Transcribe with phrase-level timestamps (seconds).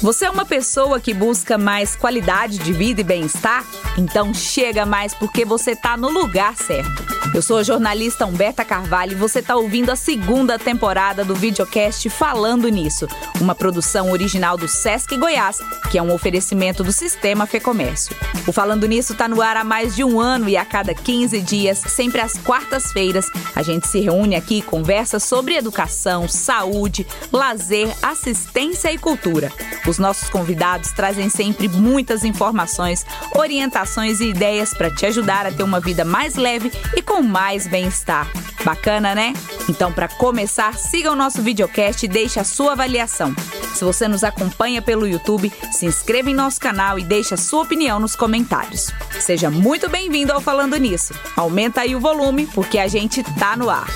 [0.00, 3.64] Você é uma pessoa que busca mais qualidade de vida e bem-estar?
[3.96, 7.17] Então chega mais porque você está no lugar certo.
[7.34, 12.08] Eu sou a jornalista Humberta Carvalho e você está ouvindo a segunda temporada do videocast
[12.08, 13.06] Falando Nisso,
[13.40, 15.58] uma produção original do Sesc Goiás,
[15.90, 18.16] que é um oferecimento do Sistema Fecomércio.
[18.46, 21.40] O Falando Nisso está no ar há mais de um ano e a cada 15
[21.42, 27.94] dias, sempre às quartas-feiras, a gente se reúne aqui e conversa sobre educação, saúde, lazer,
[28.02, 29.52] assistência e cultura.
[29.86, 33.04] Os nossos convidados trazem sempre muitas informações,
[33.34, 37.66] orientações e ideias para te ajudar a ter uma vida mais leve e com mais
[37.66, 38.30] bem-estar.
[38.64, 39.32] Bacana, né?
[39.68, 43.34] Então, para começar, siga o nosso videocast e deixe a sua avaliação.
[43.74, 47.62] Se você nos acompanha pelo YouTube, se inscreva em nosso canal e deixe a sua
[47.62, 48.90] opinião nos comentários.
[49.20, 51.14] Seja muito bem-vindo ao Falando Nisso.
[51.36, 53.88] Aumenta aí o volume, porque a gente tá no ar.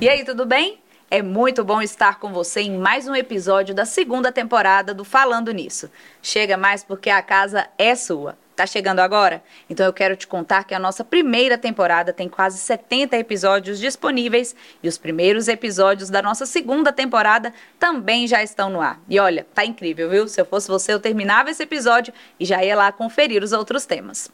[0.00, 0.80] E aí, tudo bem?
[1.10, 5.52] É muito bom estar com você em mais um episódio da segunda temporada do Falando
[5.52, 5.88] Nisso.
[6.20, 8.36] Chega mais porque a casa é sua.
[8.56, 9.42] Tá chegando agora?
[9.68, 14.54] Então eu quero te contar que a nossa primeira temporada tem quase 70 episódios disponíveis
[14.80, 19.00] e os primeiros episódios da nossa segunda temporada também já estão no ar.
[19.08, 20.28] E olha, tá incrível, viu?
[20.28, 23.86] Se eu fosse você, eu terminava esse episódio e já ia lá conferir os outros
[23.86, 24.30] temas.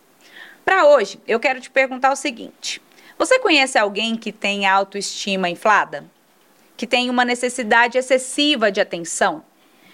[0.64, 2.82] Para hoje, eu quero te perguntar o seguinte:
[3.18, 6.04] você conhece alguém que tem autoestima inflada?
[6.80, 9.44] que tem uma necessidade excessiva de atenção,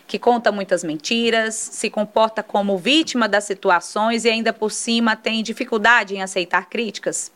[0.06, 5.42] que conta muitas mentiras, se comporta como vítima das situações e ainda por cima tem
[5.42, 7.32] dificuldade em aceitar críticas.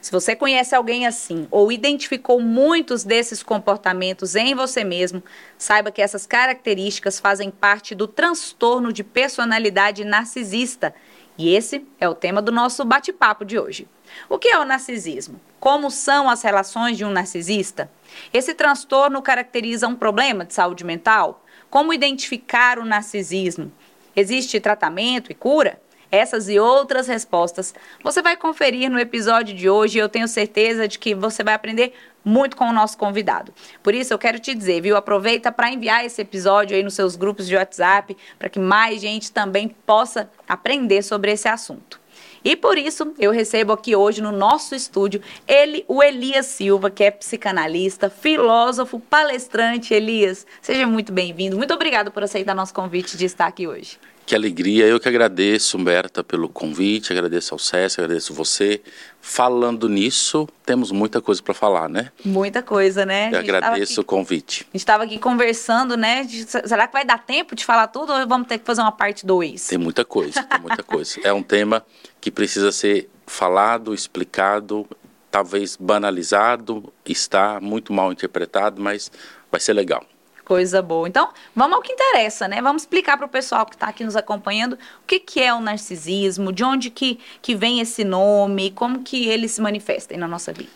[0.00, 5.22] Se você conhece alguém assim ou identificou muitos desses comportamentos em você mesmo,
[5.56, 10.94] saiba que essas características fazem parte do transtorno de personalidade narcisista.
[11.36, 13.86] E esse é o tema do nosso bate-papo de hoje.
[14.28, 15.40] O que é o narcisismo?
[15.60, 17.90] Como são as relações de um narcisista?
[18.32, 21.44] Esse transtorno caracteriza um problema de saúde mental?
[21.70, 23.70] Como identificar o narcisismo?
[24.16, 25.80] Existe tratamento e cura?
[26.10, 30.88] Essas e outras respostas você vai conferir no episódio de hoje e eu tenho certeza
[30.88, 31.92] de que você vai aprender
[32.24, 33.52] muito com o nosso convidado.
[33.82, 34.96] Por isso eu quero te dizer, viu?
[34.96, 39.30] Aproveita para enviar esse episódio aí nos seus grupos de WhatsApp para que mais gente
[39.30, 42.00] também possa aprender sobre esse assunto.
[42.44, 47.04] E por isso eu recebo aqui hoje no nosso estúdio ele, o Elias Silva, que
[47.04, 49.94] é psicanalista, filósofo, palestrante.
[49.94, 51.56] Elias, seja muito bem-vindo.
[51.56, 53.98] Muito obrigado por aceitar nosso convite de estar aqui hoje.
[54.28, 58.82] Que alegria, eu que agradeço, Humberta, pelo convite, agradeço ao César, agradeço você.
[59.22, 62.12] Falando nisso, temos muita coisa para falar, né?
[62.22, 63.30] Muita coisa, né?
[63.32, 64.64] Eu agradeço aqui, o convite.
[64.64, 66.24] A gente estava aqui conversando, né?
[66.24, 68.92] De, será que vai dar tempo de falar tudo ou vamos ter que fazer uma
[68.92, 69.66] parte 2?
[69.66, 71.18] Tem muita coisa, tem muita coisa.
[71.24, 71.82] É um tema
[72.20, 74.86] que precisa ser falado, explicado,
[75.30, 79.10] talvez banalizado, está muito mal interpretado, mas
[79.50, 80.04] vai ser legal.
[80.48, 81.06] Coisa boa.
[81.06, 82.62] Então, vamos ao que interessa, né?
[82.62, 85.60] Vamos explicar para o pessoal que está aqui nos acompanhando o que, que é o
[85.60, 90.50] narcisismo, de onde que, que vem esse nome, como que ele se manifesta na nossa
[90.50, 90.70] vida.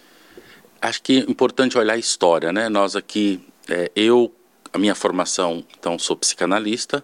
[0.78, 2.68] Acho que é importante olhar a história, né?
[2.68, 4.30] Nós aqui, é, eu,
[4.74, 7.02] a minha formação, então, sou psicanalista,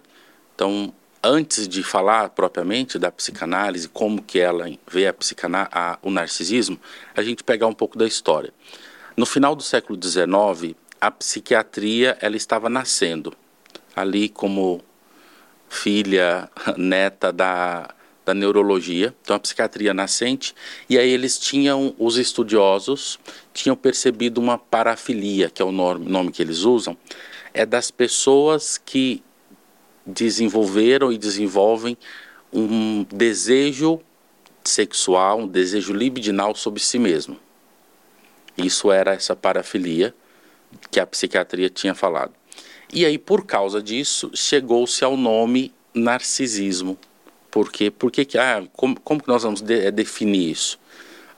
[0.53, 0.93] então,
[1.23, 5.15] antes de falar propriamente da psicanálise, como que ela vê a
[5.71, 6.79] a, o narcisismo,
[7.15, 8.53] a gente pegar um pouco da história.
[9.17, 13.33] No final do século XIX, a psiquiatria ela estava nascendo.
[13.95, 14.81] Ali como
[15.69, 17.93] filha, neta da,
[18.25, 20.55] da neurologia, então a psiquiatria nascente,
[20.89, 23.19] e aí eles tinham, os estudiosos,
[23.53, 26.97] tinham percebido uma parafilia, que é o nome, nome que eles usam,
[27.53, 29.23] é das pessoas que
[30.05, 31.97] desenvolveram e desenvolvem
[32.51, 34.01] um desejo
[34.63, 37.37] sexual, um desejo libidinal sobre si mesmo.
[38.57, 40.13] Isso era essa parafilia
[40.91, 42.33] que a psiquiatria tinha falado.
[42.91, 46.97] E aí, por causa disso, chegou-se ao nome narcisismo.
[47.51, 47.91] Por quê?
[47.91, 50.79] Porque, ah, como, como que nós vamos de, é, definir isso?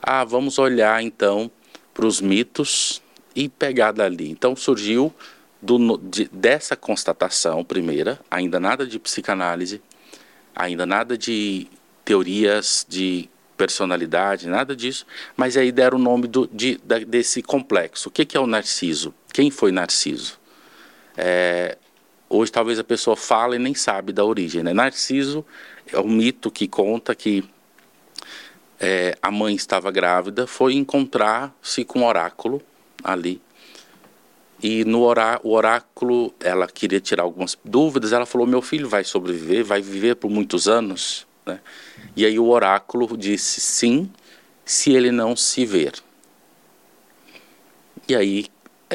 [0.02, 1.50] Ah, vamos olhar então
[1.92, 3.02] para os mitos
[3.34, 4.30] e pegar dali.
[4.30, 5.12] Então surgiu
[5.60, 9.80] do, de, dessa constatação primeira, ainda nada de psicanálise,
[10.54, 11.68] ainda nada de
[12.04, 15.06] teorias de personalidade, nada disso,
[15.36, 18.08] mas aí deram o nome do, de, desse complexo.
[18.08, 19.14] O que, que é o narciso?
[19.32, 20.38] Quem foi Narciso?
[21.16, 21.78] É,
[22.28, 24.62] hoje talvez a pessoa fala e nem sabe da origem.
[24.62, 24.72] Né?
[24.72, 25.44] Narciso
[25.92, 27.44] é um mito que conta que
[28.80, 32.60] é, a mãe estava grávida, foi encontrar-se com um oráculo
[33.02, 33.40] ali.
[34.62, 38.12] E no orá o oráculo, ela queria tirar algumas dúvidas.
[38.12, 41.26] Ela falou: Meu filho vai sobreviver, vai viver por muitos anos.
[41.44, 41.58] Né?
[42.14, 44.08] E aí o oráculo disse sim,
[44.64, 45.94] se ele não se ver.
[48.08, 48.46] E aí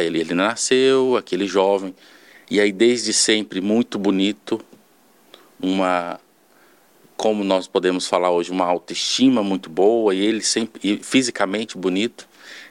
[0.04, 1.96] ele, ele nasceu, aquele jovem,
[2.50, 4.62] E aí, desde sempre, muito bonito,
[5.60, 6.20] uma,
[7.18, 12.28] como nós podemos falar hoje, uma autoestima muito boa, e ele sempre, e fisicamente bonito.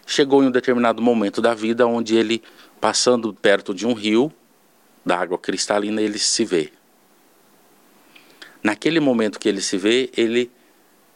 [0.07, 2.43] Chegou em um determinado momento da vida onde ele,
[2.81, 4.33] passando perto de um rio,
[5.05, 6.73] da água cristalina, ele se vê.
[8.63, 10.51] Naquele momento que ele se vê, ele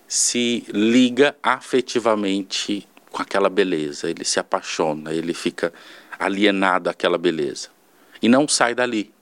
[0.07, 2.87] se liga afetivamente
[3.21, 5.73] com aquela beleza, ele se apaixona, ele fica
[6.19, 7.69] alienado àquela beleza
[8.23, 9.13] e não sai dali.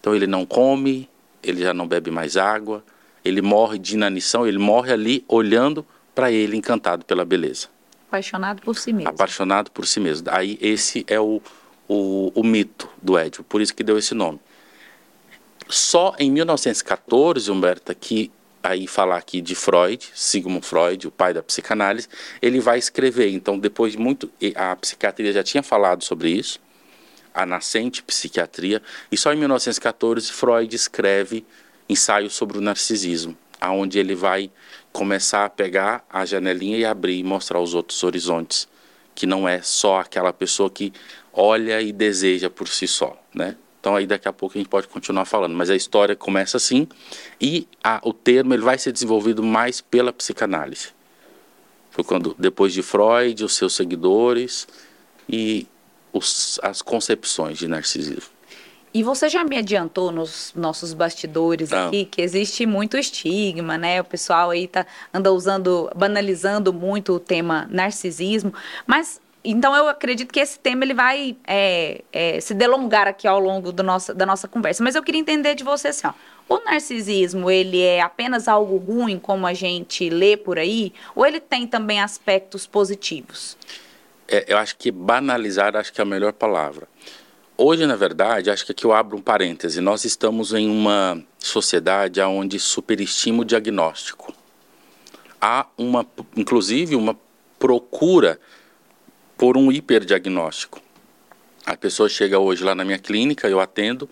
[0.00, 1.08] Então ele não come,
[1.42, 2.82] ele já não bebe mais água,
[3.22, 7.68] ele morre de inanição, ele morre ali olhando para ele, encantado pela beleza.
[8.08, 9.10] Apaixonado por si mesmo.
[9.10, 10.28] Apaixonado por si mesmo.
[10.30, 11.42] Aí esse é o,
[11.86, 14.40] o, o mito do Édipo, por isso que deu esse nome.
[15.68, 18.30] Só em 1914, Humberto, que
[18.64, 22.08] aí falar aqui de Freud, Sigmund Freud, o pai da psicanálise,
[22.40, 23.28] ele vai escrever.
[23.28, 26.58] Então, depois de muito, a psiquiatria já tinha falado sobre isso,
[27.34, 28.80] a nascente psiquiatria,
[29.12, 31.44] e só em 1914 Freud escreve
[31.86, 34.50] ensaio sobre o narcisismo, aonde ele vai
[34.92, 38.66] começar a pegar a janelinha e abrir e mostrar os outros horizontes,
[39.14, 40.90] que não é só aquela pessoa que
[41.34, 43.56] olha e deseja por si só, né?
[43.84, 46.88] Então aí daqui a pouco a gente pode continuar falando, mas a história começa assim
[47.38, 50.88] e a, o termo ele vai ser desenvolvido mais pela psicanálise.
[51.90, 54.66] Foi quando depois de Freud, os seus seguidores
[55.28, 55.66] e
[56.14, 58.32] os, as concepções de narcisismo.
[58.94, 61.88] E você já me adiantou nos nossos bastidores Não.
[61.88, 64.00] aqui que existe muito estigma, né?
[64.00, 68.54] O pessoal aí tá, anda usando, banalizando muito o tema narcisismo.
[68.86, 73.38] Mas então eu acredito que esse tema ele vai é, é, se delongar aqui ao
[73.38, 74.82] longo do nosso, da nossa conversa.
[74.82, 76.12] Mas eu queria entender de você assim, ó,
[76.48, 81.40] o narcisismo ele é apenas algo ruim como a gente lê por aí, ou ele
[81.40, 83.56] tem também aspectos positivos?
[84.26, 86.88] É, eu acho que banalizar acho que é a melhor palavra.
[87.56, 89.80] Hoje, na verdade, acho que aqui eu abro um parêntese.
[89.80, 94.34] Nós estamos em uma sociedade onde superestima o diagnóstico.
[95.40, 96.04] Há uma,
[96.36, 97.16] inclusive, uma
[97.58, 98.40] procura
[99.36, 100.80] por um hiperdiagnóstico.
[101.64, 104.08] A pessoa chega hoje lá na minha clínica, eu atendo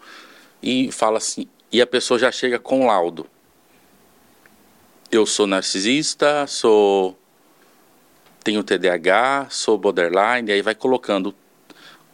[0.62, 3.26] e fala assim, e a pessoa já chega com laudo.
[5.10, 7.18] Eu sou narcisista, sou
[8.42, 11.34] tenho TDAH, sou borderline, e aí vai colocando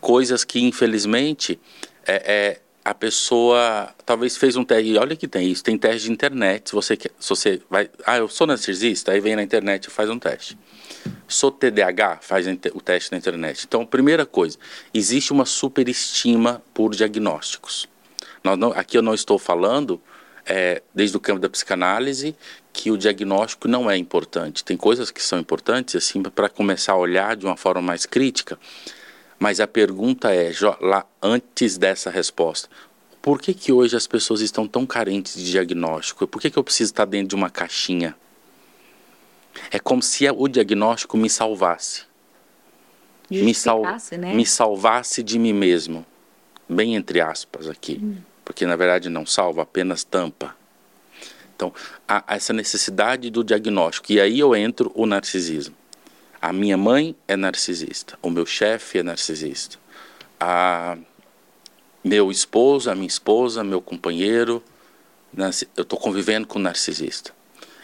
[0.00, 1.58] coisas que infelizmente
[2.06, 4.96] é, é, a pessoa talvez fez um teste.
[4.98, 6.70] Olha que tem isso, tem teste de internet.
[6.70, 9.90] Se você, quer, se você vai, ah, eu sou narcisista, aí vem na internet e
[9.90, 10.58] faz um teste.
[11.28, 13.64] Sou TDAH, faz o teste na internet.
[13.66, 14.58] Então, primeira coisa,
[14.94, 17.86] existe uma superestima por diagnósticos.
[18.42, 20.00] Não, aqui eu não estou falando
[20.46, 22.34] é, desde o campo da psicanálise
[22.72, 24.64] que o diagnóstico não é importante.
[24.64, 28.58] Tem coisas que são importantes assim para começar a olhar de uma forma mais crítica.
[29.38, 32.70] Mas a pergunta é, lá antes dessa resposta,
[33.20, 36.26] por que, que hoje as pessoas estão tão carentes de diagnóstico?
[36.26, 38.16] Por que, que eu preciso estar dentro de uma caixinha?
[39.70, 42.02] É como se o diagnóstico me salvasse.
[43.30, 44.34] Me, sal né?
[44.34, 46.04] me salvasse de mim mesmo.
[46.68, 48.00] Bem entre aspas aqui.
[48.02, 48.16] Hum.
[48.44, 50.56] Porque na verdade não salva, apenas tampa.
[51.54, 51.74] Então,
[52.06, 54.12] há essa necessidade do diagnóstico.
[54.12, 55.74] E aí eu entro o narcisismo.
[56.40, 59.76] A minha mãe é narcisista, o meu chefe é narcisista,
[60.38, 60.96] a
[62.04, 64.62] meu esposo, a minha esposa, meu companheiro,
[65.76, 67.32] eu estou convivendo com narcisista.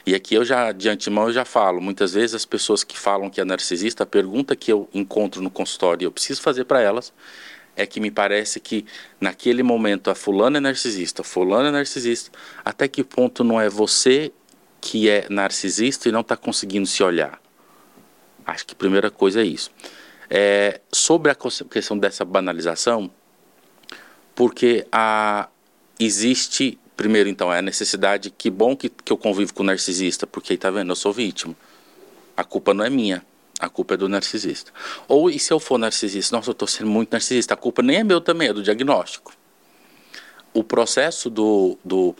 [0.07, 3.31] E aqui eu já, de antemão, eu já falo, muitas vezes as pessoas que falam
[3.31, 6.81] que é narcisista, a pergunta que eu encontro no consultório e eu preciso fazer para
[6.81, 7.13] elas
[7.77, 8.85] é que me parece que
[9.21, 12.31] naquele momento a fulana é narcisista, fulana é narcisista,
[12.65, 14.31] até que ponto não é você
[14.81, 17.41] que é narcisista e não está conseguindo se olhar?
[18.47, 19.71] Acho que a primeira coisa é isso.
[20.29, 21.37] É, sobre a
[21.71, 23.11] questão dessa banalização,
[24.35, 25.49] porque a,
[25.99, 30.27] existe, primeiro então, é a necessidade, que bom que, que eu convivo com o narcisista,
[30.27, 31.55] porque aí tá vendo, eu sou vítima.
[32.37, 33.25] A culpa não é minha,
[33.59, 34.73] a culpa é do narcisista.
[35.09, 37.99] Ou e se eu for narcisista, nossa, eu estou sendo muito narcisista, a culpa nem
[37.99, 39.33] é meu também, é do diagnóstico.
[40.53, 42.15] O processo do, do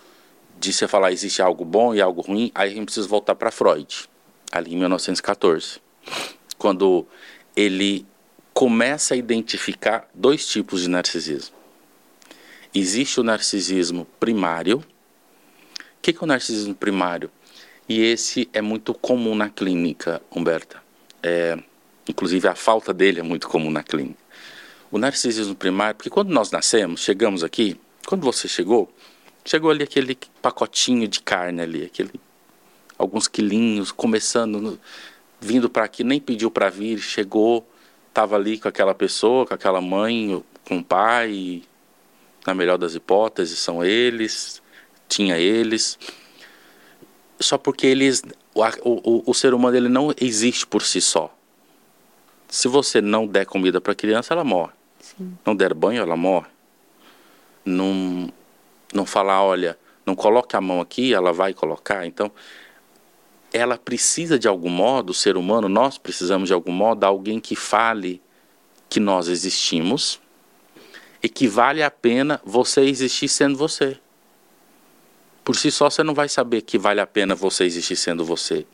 [0.59, 3.51] de você falar existe algo bom e algo ruim, aí a gente precisa voltar para
[3.51, 4.09] Freud,
[4.53, 5.85] ali em 1914
[6.59, 7.07] quando
[7.57, 8.07] ele
[8.53, 11.55] começa a identificar dois tipos de narcisismo.
[12.75, 14.79] Existe o narcisismo primário.
[14.79, 14.85] O
[16.03, 17.31] que é o narcisismo primário?
[17.89, 20.83] E esse é muito comum na clínica, Humberta.
[21.23, 21.57] É,
[22.09, 24.19] inclusive, a falta dele é muito comum na clínica.
[24.91, 28.93] O narcisismo primário, porque quando nós nascemos, chegamos aqui, quando você chegou,
[29.45, 32.13] chegou ali aquele pacotinho de carne ali, aquele
[32.99, 34.79] alguns quilinhos, começando, no,
[35.41, 37.69] vindo para aqui, nem pediu para vir, chegou,
[38.09, 41.63] estava ali com aquela pessoa, com aquela mãe, com o pai,
[42.47, 44.63] na melhor das hipóteses, são eles,
[45.09, 45.99] tinha eles.
[47.41, 48.23] Só porque eles,
[48.55, 51.35] o, o, o ser humano ele não existe por si só.
[52.49, 54.73] Se você não der comida para a criança, ela morre.
[55.01, 55.37] Sim.
[55.45, 56.47] Não der banho, ela morre.
[57.65, 58.33] Não,
[58.93, 62.07] não falar, olha, não coloque a mão aqui, ela vai colocar.
[62.07, 62.31] Então,
[63.53, 67.57] ela precisa de algum modo, o ser humano, nós precisamos de algum modo, alguém que
[67.57, 68.21] fale
[68.89, 70.21] que nós existimos
[71.25, 73.97] e que vale a pena você existir sendo você.
[75.43, 78.67] Por si só você não vai saber que vale a pena você existir sendo você.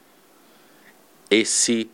[1.30, 1.88] Esse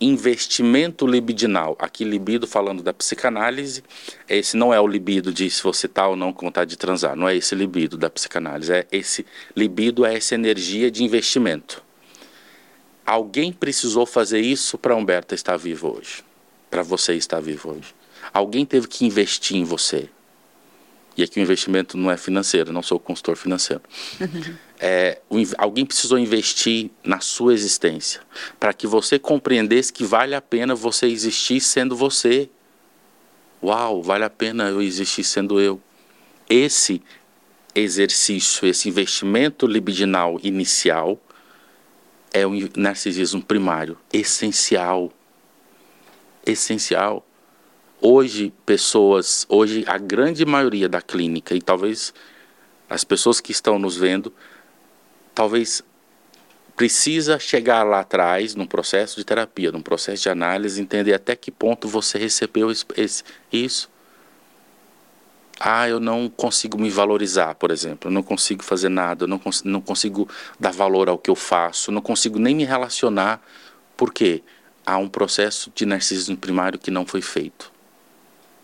[0.00, 3.84] investimento libidinal, aqui libido falando da psicanálise,
[4.26, 7.14] esse não é o libido de se você está ou não com vontade de transar,
[7.14, 11.84] não é esse libido da psicanálise, é esse libido é essa energia de investimento.
[13.04, 16.24] Alguém precisou fazer isso para Humberto estar vivo hoje,
[16.70, 17.97] para você estar vivo hoje.
[18.32, 20.08] Alguém teve que investir em você.
[21.16, 23.82] E aqui o investimento não é financeiro, não sou consultor financeiro.
[24.80, 25.20] É,
[25.56, 28.20] alguém precisou investir na sua existência
[28.60, 32.48] para que você compreendesse que vale a pena você existir sendo você.
[33.60, 35.80] Uau, vale a pena eu existir sendo eu.
[36.48, 37.02] Esse
[37.74, 41.20] exercício, esse investimento libidinal inicial
[42.32, 45.12] é o narcisismo primário, essencial.
[46.46, 47.26] Essencial.
[48.00, 52.14] Hoje, pessoas, hoje a grande maioria da clínica, e talvez
[52.88, 54.32] as pessoas que estão nos vendo,
[55.34, 55.82] talvez
[56.76, 61.50] precisa chegar lá atrás, num processo de terapia, num processo de análise, entender até que
[61.50, 63.90] ponto você recebeu esse, esse, isso.
[65.58, 69.40] Ah, eu não consigo me valorizar, por exemplo, eu não consigo fazer nada, eu não,
[69.40, 70.28] cons não consigo
[70.58, 73.42] dar valor ao que eu faço, não consigo nem me relacionar,
[73.96, 74.44] porque
[74.86, 77.76] há um processo de narcisismo primário que não foi feito.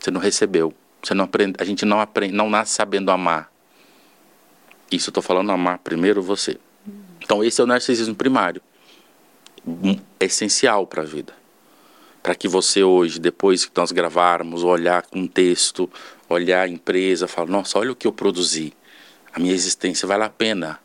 [0.05, 0.75] Você não recebeu.
[1.03, 3.51] Você não aprende, a gente não aprende, não nasce sabendo amar.
[4.93, 6.59] Isso eu estou falando amar primeiro você.
[7.23, 8.61] Então esse é o narcisismo primário,
[10.21, 11.33] essencial para a vida,
[12.23, 15.89] para que você hoje, depois que nós gravarmos, olhar um texto,
[16.29, 18.75] olhar a empresa, falar, nossa, olha o que eu produzi,
[19.33, 20.79] a minha existência vale a pena.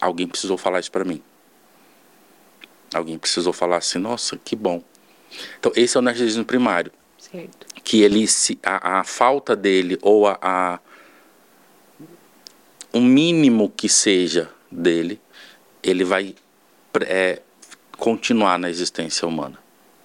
[0.00, 1.22] Alguém precisou falar isso para mim.
[2.92, 4.82] Alguém precisou falar assim, nossa, que bom.
[5.60, 6.90] Então esse é o narcisismo primário.
[7.18, 7.71] Certo.
[7.84, 10.80] Que ele se, a, a falta dele ou a, a
[12.94, 15.20] um mínimo que seja dele,
[15.82, 16.34] ele vai
[17.00, 17.40] é,
[17.96, 19.58] continuar na existência humana.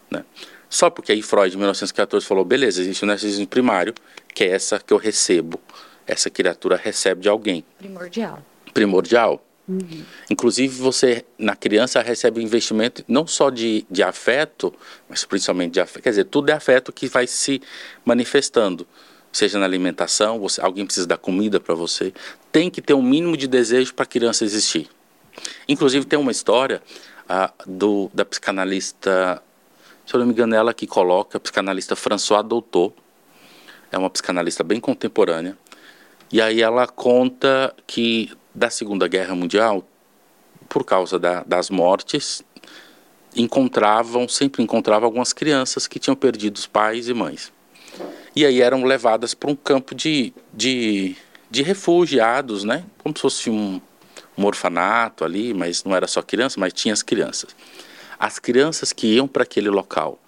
[0.10, 0.24] Né?
[0.70, 3.94] Só porque aí Freud, em 1914, falou: beleza, existe o narcisismo primário,
[4.34, 5.60] que é essa que eu recebo,
[6.06, 7.64] essa criatura recebe de alguém.
[7.78, 8.44] Primordial.
[8.74, 9.44] Primordial.
[9.68, 10.04] Uhum.
[10.30, 14.74] Inclusive, você, na criança, recebe investimento não só de, de afeto,
[15.10, 16.04] mas principalmente de afeto.
[16.04, 17.62] Quer dizer, tudo é afeto que vai se
[18.06, 18.88] manifestando.
[19.32, 22.14] Seja na alimentação, você, alguém precisa dar comida para você.
[22.52, 24.90] Tem que ter um mínimo de desejo para a criança existir.
[25.68, 26.82] Inclusive, tem uma história
[27.66, 29.44] do, da psicanalista,
[30.06, 32.94] se eu não me engano, ela que coloca, a psicanalista François Doutor.
[33.92, 35.58] É uma psicanalista bem contemporânea.
[36.32, 39.88] E aí ela conta que da Segunda Guerra Mundial,
[40.68, 42.44] por causa da, das mortes,
[43.36, 47.54] encontravam, sempre encontravam algumas crianças que tinham perdido os pais e mães.
[48.36, 51.16] E aí eram levadas para um campo de, de,
[51.52, 52.84] de refugiados, né?
[52.98, 53.80] Como se fosse um,
[54.36, 57.56] um orfanato ali, mas não era só criança, mas tinha as crianças.
[58.18, 60.20] As crianças que iam para aquele local,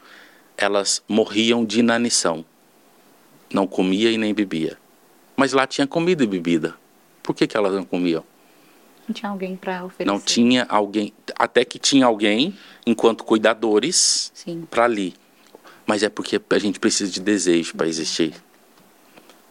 [0.55, 2.45] elas morriam de inanição.
[3.51, 4.77] Não comia e nem bebia.
[5.35, 6.75] Mas lá tinha comida e bebida.
[7.29, 8.23] Por que, que elas não comiam?
[9.07, 10.11] Não tinha alguém para oferecer.
[10.11, 12.57] Não tinha alguém, até que tinha alguém
[12.87, 14.33] enquanto cuidadores
[14.67, 15.13] para ali.
[15.85, 18.33] Mas é porque a gente precisa de desejo para existir.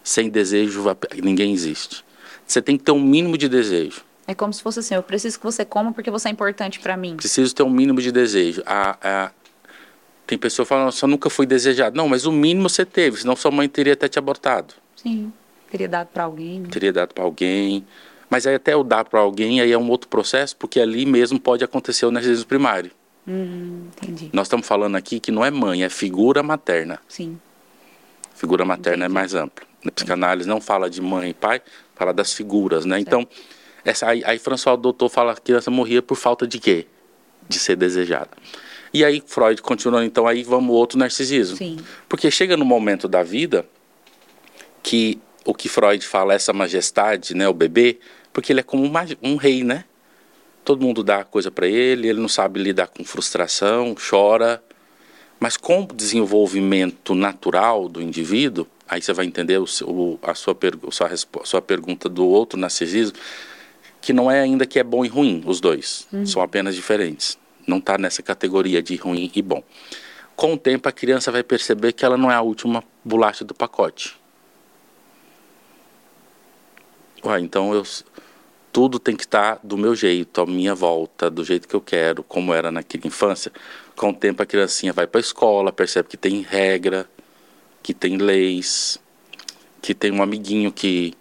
[0.03, 0.83] Sem desejo,
[1.23, 2.05] ninguém existe.
[2.45, 4.03] Você tem que ter um mínimo de desejo.
[4.27, 6.97] É como se fosse assim: eu preciso que você coma porque você é importante para
[6.97, 7.15] mim.
[7.15, 8.61] Preciso ter um mínimo de desejo.
[8.67, 9.31] A, a,
[10.27, 11.97] tem pessoa falando, só nunca fui desejado.
[11.97, 14.75] Não, mas o mínimo você teve, senão sua mãe teria até te abortado.
[14.97, 15.33] Sim.
[15.71, 16.61] Teria dado para alguém.
[16.61, 16.69] Né?
[16.71, 17.85] Teria dado para alguém.
[18.31, 21.41] Mas aí até o dar para alguém aí é um outro processo, porque ali mesmo
[21.41, 22.91] pode acontecer o narcisismo primário.
[23.27, 24.31] Hum, entendi.
[24.33, 27.01] Nós estamos falando aqui que não é mãe, é figura materna.
[27.09, 27.39] Sim.
[28.35, 29.19] Figura materna é entendi.
[29.19, 29.67] é mais ampla.
[29.85, 31.63] Na psicanálise não fala de mãe e pai,
[31.95, 32.97] fala das figuras, né?
[32.97, 33.09] Certo.
[33.09, 33.29] Então,
[33.85, 36.87] essa, aí, aí François Doutor fala que a criança morria por falta de quê?
[37.49, 38.31] De ser desejada.
[38.93, 41.57] E aí Freud continua, então aí vamos outro narcisismo.
[41.57, 41.79] Sim.
[42.09, 43.67] Porque chega no momento da vida
[44.83, 47.99] que o que Freud fala, essa majestade, né, o bebê,
[48.35, 49.87] porque ele é como uma, um rei, né?
[50.63, 54.63] Todo mundo dá coisa para ele, ele não sabe lidar com frustração, chora.
[55.41, 60.55] Mas com o desenvolvimento natural do indivíduo, aí você vai entender o, o, a sua,
[60.91, 63.17] sua, sua pergunta do outro narcisismo,
[64.03, 66.07] que não é ainda que é bom e ruim, os dois.
[66.13, 66.27] Uhum.
[66.27, 67.39] São apenas diferentes.
[67.67, 69.63] Não está nessa categoria de ruim e bom.
[70.37, 73.55] Com o tempo, a criança vai perceber que ela não é a última bolacha do
[73.55, 74.15] pacote.
[77.25, 77.83] Ué, então eu,
[78.73, 81.81] tudo tem que estar tá do meu jeito, à minha volta, do jeito que eu
[81.81, 83.53] quero, como era naquela infância.
[83.97, 87.09] Com o tempo, a criancinha vai para a escola, percebe que tem regra,
[87.83, 89.01] que tem leis,
[89.83, 91.15] que tem um amiguinho que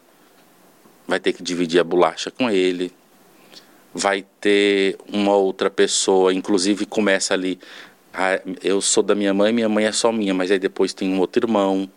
[1.07, 2.91] vai ter que dividir a bolacha com ele,
[3.93, 7.59] vai ter uma outra pessoa, inclusive começa ali,
[8.13, 11.11] ah, eu sou da minha mãe, minha mãe é só minha, mas aí depois tem
[11.11, 11.89] um outro irmão,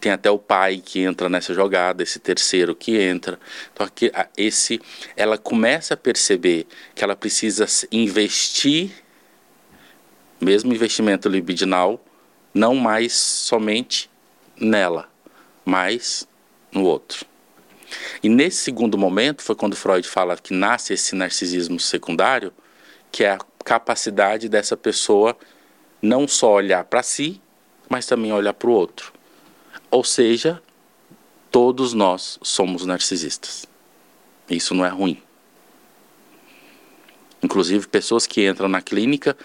[0.00, 3.38] tem até o pai que entra nessa jogada, esse terceiro que entra.
[3.72, 4.80] Então aqui, esse,
[5.14, 8.90] ela começa a perceber que ela precisa investir,
[10.40, 12.02] mesmo investimento libidinal,
[12.54, 14.10] não mais somente
[14.58, 15.08] nela,
[15.64, 16.26] mas
[16.72, 17.26] no outro.
[18.22, 22.52] E nesse segundo momento foi quando Freud fala que nasce esse narcisismo secundário,
[23.12, 25.36] que é a capacidade dessa pessoa
[26.00, 27.40] não só olhar para si,
[27.88, 29.12] mas também olhar para o outro.
[29.90, 30.62] Ou seja,
[31.50, 33.66] todos nós somos narcisistas.
[34.48, 35.20] Isso não é ruim.
[37.42, 39.36] Inclusive, pessoas que entram na clínica,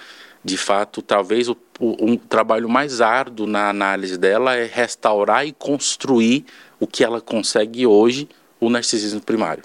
[0.43, 5.51] de fato, talvez o, o, um trabalho mais árduo na análise dela é restaurar e
[5.51, 6.45] construir
[6.79, 8.27] o que ela consegue hoje,
[8.59, 9.63] o narcisismo primário.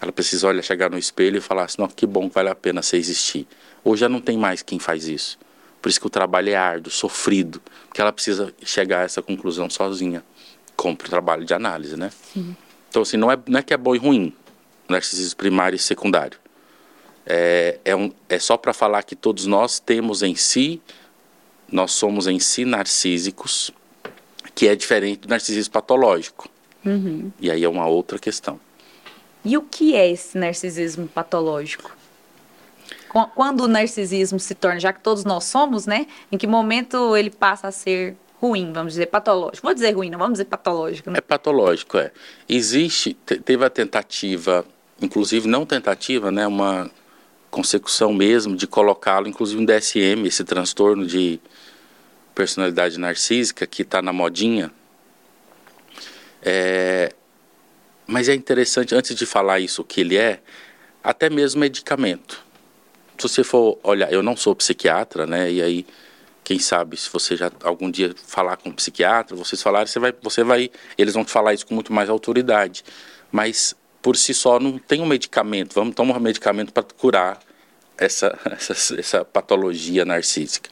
[0.00, 2.96] Ela precisa, olha, chegar no espelho e falar assim, que bom, vale a pena você
[2.96, 3.46] existir.
[3.84, 5.38] Hoje já não tem mais quem faz isso.
[5.82, 9.68] Por isso que o trabalho é árduo, sofrido, porque ela precisa chegar a essa conclusão
[9.68, 10.22] sozinha,
[10.76, 12.10] com o trabalho de análise, né?
[12.32, 12.56] Sim.
[12.88, 14.32] Então, assim, não é, não é que é bom e ruim,
[14.88, 16.38] narcisismo primário e secundário.
[17.26, 20.80] É, é, um, é só para falar que todos nós temos em si,
[21.70, 23.72] nós somos em si narcísicos,
[24.54, 26.48] que é diferente do narcisismo patológico.
[26.84, 27.32] Uhum.
[27.40, 28.60] E aí é uma outra questão.
[29.44, 31.96] E o que é esse narcisismo patológico?
[33.34, 36.06] Quando o narcisismo se torna, já que todos nós somos, né?
[36.30, 39.66] Em que momento ele passa a ser ruim, vamos dizer, patológico?
[39.66, 41.10] Vou dizer ruim, não vamos dizer patológico.
[41.10, 41.18] Né?
[41.18, 42.10] É patológico, é.
[42.48, 44.64] Existe, teve a tentativa,
[45.00, 46.46] inclusive não tentativa, né?
[46.46, 46.90] Uma
[47.50, 51.38] consecução mesmo de colocá-lo, inclusive no DSM, esse transtorno de
[52.34, 54.70] personalidade narcísica que está na modinha.
[56.42, 57.12] É,
[58.06, 60.40] mas é interessante, antes de falar isso, o que ele é,
[61.04, 62.51] até mesmo medicamento
[63.28, 65.50] se você for olhar, eu não sou psiquiatra, né?
[65.50, 65.86] E aí,
[66.44, 70.14] quem sabe, se você já algum dia falar com um psiquiatra, vocês falarem, você vai,
[70.20, 72.84] você vai, eles vão te falar isso com muito mais autoridade.
[73.30, 75.74] Mas por si só não tem um medicamento.
[75.74, 77.38] Vamos tomar um medicamento para curar
[77.96, 80.70] essa, essa, essa patologia narcísica.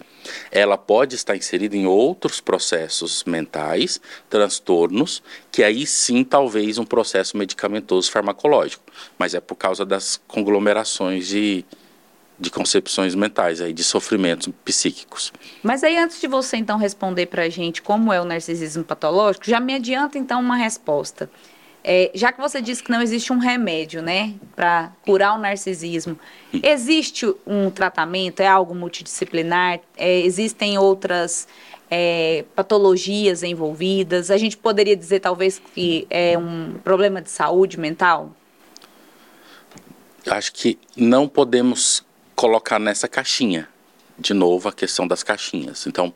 [0.50, 7.36] Ela pode estar inserida em outros processos mentais, transtornos, que aí sim talvez um processo
[7.36, 8.82] medicamentoso farmacológico,
[9.18, 11.64] mas é por causa das conglomerações de,
[12.40, 15.31] de concepções mentais, aí, de sofrimentos psíquicos.
[15.62, 19.44] Mas aí, antes de você então responder para a gente como é o narcisismo patológico,
[19.46, 21.31] já me adianta então uma resposta.
[21.85, 26.18] É, já que você disse que não existe um remédio, né, para curar o narcisismo,
[26.62, 28.40] existe um tratamento?
[28.40, 29.81] É algo multidisciplinar?
[29.96, 31.46] É, existem outras
[31.90, 34.31] é, patologias envolvidas?
[34.31, 38.35] A gente poderia dizer talvez que é um problema de saúde mental?
[40.26, 42.05] Acho que não podemos
[42.40, 43.68] colocar nessa caixinha.
[44.18, 45.87] De novo, a questão das caixinhas.
[45.87, 46.14] Então,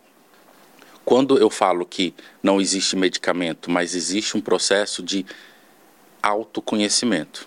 [1.05, 5.27] quando eu falo que não existe medicamento, mas existe um processo de
[6.23, 7.47] autoconhecimento.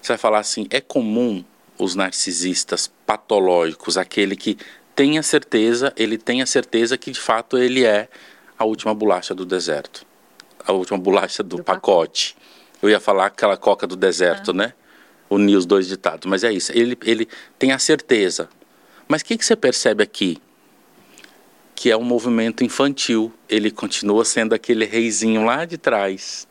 [0.00, 1.44] Você vai falar assim: é comum
[1.76, 4.56] os narcisistas patológicos, aquele que
[4.94, 8.08] tem a certeza, ele tem a certeza que de fato ele é
[8.56, 10.06] a última bolacha do deserto,
[10.64, 12.34] a última bolacha do, do pacote.
[12.34, 12.36] pacote.
[12.80, 14.54] Eu ia falar aquela coca do deserto, ah.
[14.54, 14.74] né?
[15.30, 16.72] Unir os dois ditados, mas é isso.
[16.72, 18.48] Ele, ele tem a certeza.
[19.06, 20.38] Mas o que, que você percebe aqui?
[21.74, 23.32] Que é um movimento infantil.
[23.48, 26.48] Ele continua sendo aquele reizinho lá de trás.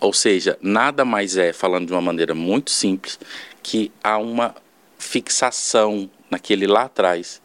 [0.00, 3.20] Ou seja, nada mais é, falando de uma maneira muito simples,
[3.62, 4.54] que há uma
[4.98, 7.40] fixação naquele lá atrás.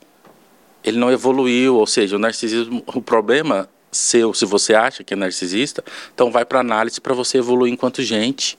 [0.84, 5.18] Ele não evoluiu, ou seja, o narcisismo, o problema seu, se você acha que é
[5.18, 8.58] narcisista, então vai para análise para você evoluir enquanto gente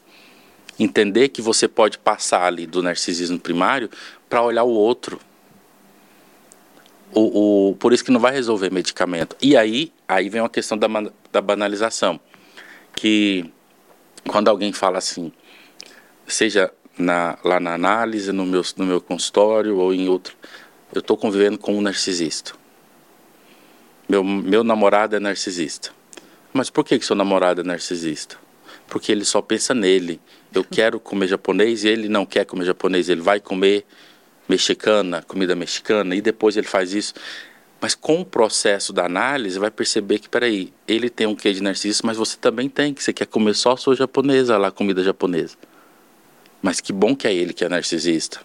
[0.79, 3.91] entender que você pode passar ali do narcisismo primário
[4.29, 5.21] para olhar o outro.
[7.13, 9.37] O, o, por isso que não vai resolver medicamento.
[9.41, 10.87] E aí, aí vem uma questão da,
[11.33, 12.21] da banalização.
[12.95, 13.51] Que
[14.29, 15.33] quando alguém fala assim,
[16.27, 20.37] seja na, lá na análise, no meu, no meu consultório ou em outro,
[20.93, 22.53] eu estou convivendo com um narcisista.
[24.09, 25.91] Meu, meu namorado é narcisista.
[26.53, 28.37] Mas por que, que seu namorado é narcisista?
[28.89, 30.21] Porque ele só pensa nele.
[30.53, 33.09] Eu quero comer japonês e ele não quer comer japonês.
[33.09, 33.85] Ele vai comer
[34.49, 37.15] mexicana, comida mexicana, e depois ele faz isso.
[37.81, 41.63] Mas com o processo da análise, vai perceber que, peraí, ele tem um quê de
[41.63, 45.05] narcisista, mas você também tem, que você quer comer só a sua japonesa lá, comida
[45.05, 45.57] japonesa.
[46.61, 48.41] Mas que bom que é ele que é narcisista.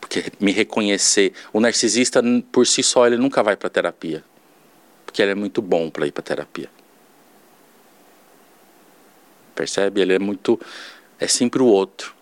[0.00, 1.32] Porque me reconhecer.
[1.52, 4.24] O narcisista, por si só, ele nunca vai para terapia.
[5.04, 6.70] Porque ele é muito bom para ir para terapia.
[9.58, 10.00] Percebe?
[10.00, 10.60] Ele é muito.
[11.18, 12.14] É sempre o outro.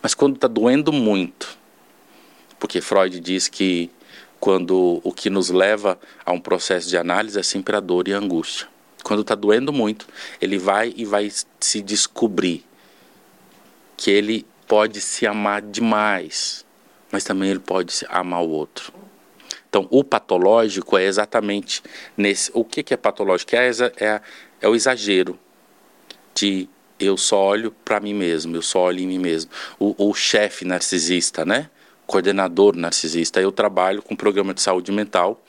[0.00, 1.58] Mas quando está doendo muito,
[2.56, 3.90] porque Freud diz que
[4.38, 8.14] quando o que nos leva a um processo de análise é sempre a dor e
[8.14, 8.68] a angústia.
[9.02, 10.06] Quando está doendo muito,
[10.40, 11.28] ele vai e vai
[11.58, 12.64] se descobrir
[13.96, 16.64] que ele pode se amar demais,
[17.10, 18.92] mas também ele pode amar o outro.
[19.68, 21.82] Então, o patológico é exatamente
[22.16, 22.52] nesse.
[22.54, 23.56] O que, que é patológico?
[23.56, 24.20] É, é,
[24.60, 25.36] é o exagero
[26.34, 26.68] de
[27.04, 29.50] eu só olho para mim mesmo, eu só olho em mim mesmo.
[29.78, 31.70] O, o chefe narcisista, né?
[32.06, 33.40] Coordenador narcisista.
[33.40, 35.42] Eu trabalho com o programa de saúde mental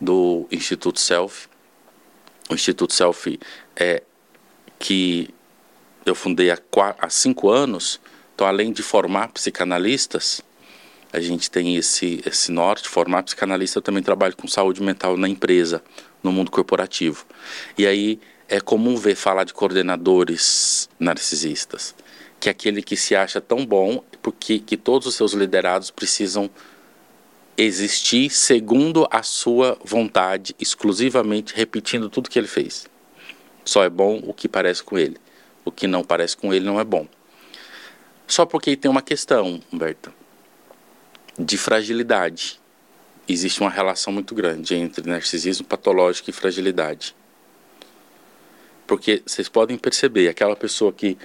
[0.00, 1.48] do Instituto Self.
[2.50, 3.38] O Instituto Self
[3.76, 4.02] é
[4.78, 5.30] que
[6.04, 6.58] eu fundei há,
[6.98, 8.00] há cinco anos.
[8.34, 10.42] Então, além de formar psicanalistas,
[11.12, 15.28] a gente tem esse, esse norte, formar psicanalista, eu também trabalho com saúde mental na
[15.28, 15.82] empresa,
[16.22, 17.26] no mundo corporativo.
[17.76, 18.18] E aí
[18.52, 21.94] é comum ver falar de coordenadores narcisistas,
[22.38, 26.50] que é aquele que se acha tão bom porque que todos os seus liderados precisam
[27.56, 32.86] existir segundo a sua vontade, exclusivamente repetindo tudo que ele fez.
[33.64, 35.16] Só é bom o que parece com ele.
[35.64, 37.08] O que não parece com ele não é bom.
[38.26, 40.12] Só porque tem uma questão, Humberto,
[41.38, 42.60] de fragilidade.
[43.26, 47.14] Existe uma relação muito grande entre narcisismo patológico e fragilidade.
[48.92, 51.16] Porque vocês podem perceber, aquela pessoa que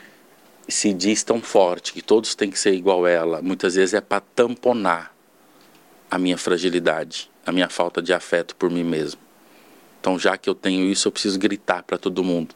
[0.69, 3.99] se diz tão forte, que todos têm que ser igual a ela, muitas vezes é
[3.99, 5.13] para tamponar
[6.10, 9.19] a minha fragilidade, a minha falta de afeto por mim mesmo.
[9.99, 12.56] Então, já que eu tenho isso, eu preciso gritar para todo mundo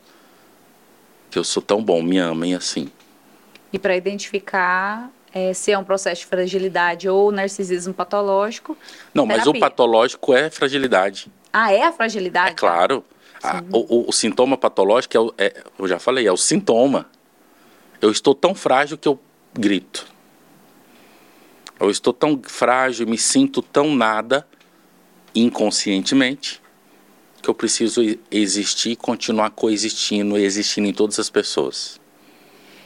[1.30, 2.89] que eu sou tão bom, me amem assim.
[3.74, 8.78] E para identificar é, se é um processo de fragilidade ou narcisismo patológico.
[9.13, 9.45] Não, terapia.
[9.45, 11.30] mas o patológico é fragilidade.
[11.52, 12.52] Ah, é a fragilidade?
[12.52, 13.04] É claro.
[13.43, 17.10] A, o, o, sintoma patológico, é, o, é, eu já falei, é o sintoma.
[17.99, 19.19] Eu estou tão frágil que eu
[19.54, 20.06] grito.
[21.80, 24.47] Eu estou tão frágil, me sinto tão nada,
[25.34, 26.62] inconscientemente,
[27.41, 31.99] que eu preciso existir e continuar coexistindo e existindo em todas as pessoas.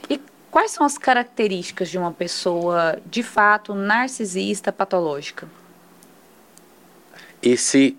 [0.09, 5.49] E quais são as características de uma pessoa de fato narcisista patológica?
[7.41, 7.97] Esse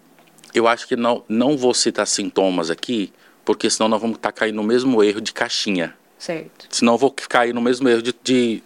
[0.58, 3.12] eu acho que não, não vou citar sintomas aqui,
[3.44, 5.94] porque senão nós vamos estar tá caindo no mesmo erro de caixinha.
[6.18, 6.66] Certo.
[6.70, 8.62] Senão eu vou cair no mesmo erro de, de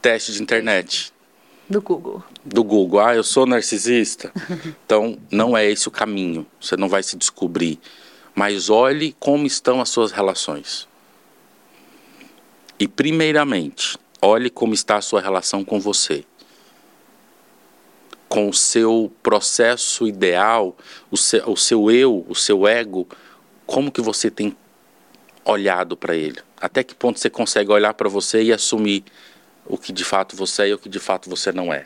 [0.00, 1.12] teste de internet.
[1.68, 2.22] Do Google.
[2.44, 3.00] Do Google.
[3.00, 4.30] Ah, eu sou narcisista.
[4.84, 6.46] então, não é esse o caminho.
[6.60, 7.78] Você não vai se descobrir.
[8.34, 10.86] Mas olhe como estão as suas relações.
[12.78, 16.24] E, primeiramente, olhe como está a sua relação com você
[18.32, 20.74] com o seu processo ideal,
[21.10, 23.06] o seu, o seu eu, o seu ego,
[23.66, 24.56] como que você tem
[25.44, 26.40] olhado para ele?
[26.58, 29.04] Até que ponto você consegue olhar para você e assumir
[29.66, 31.84] o que de fato você é e o que de fato você não é?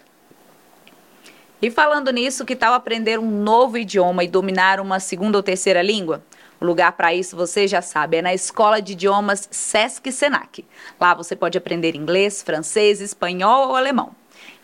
[1.60, 5.82] E falando nisso, que tal aprender um novo idioma e dominar uma segunda ou terceira
[5.82, 6.22] língua?
[6.60, 10.64] O lugar para isso você já sabe, é na Escola de Idiomas Sesc Senac.
[11.00, 14.14] Lá você pode aprender inglês, francês, espanhol ou alemão.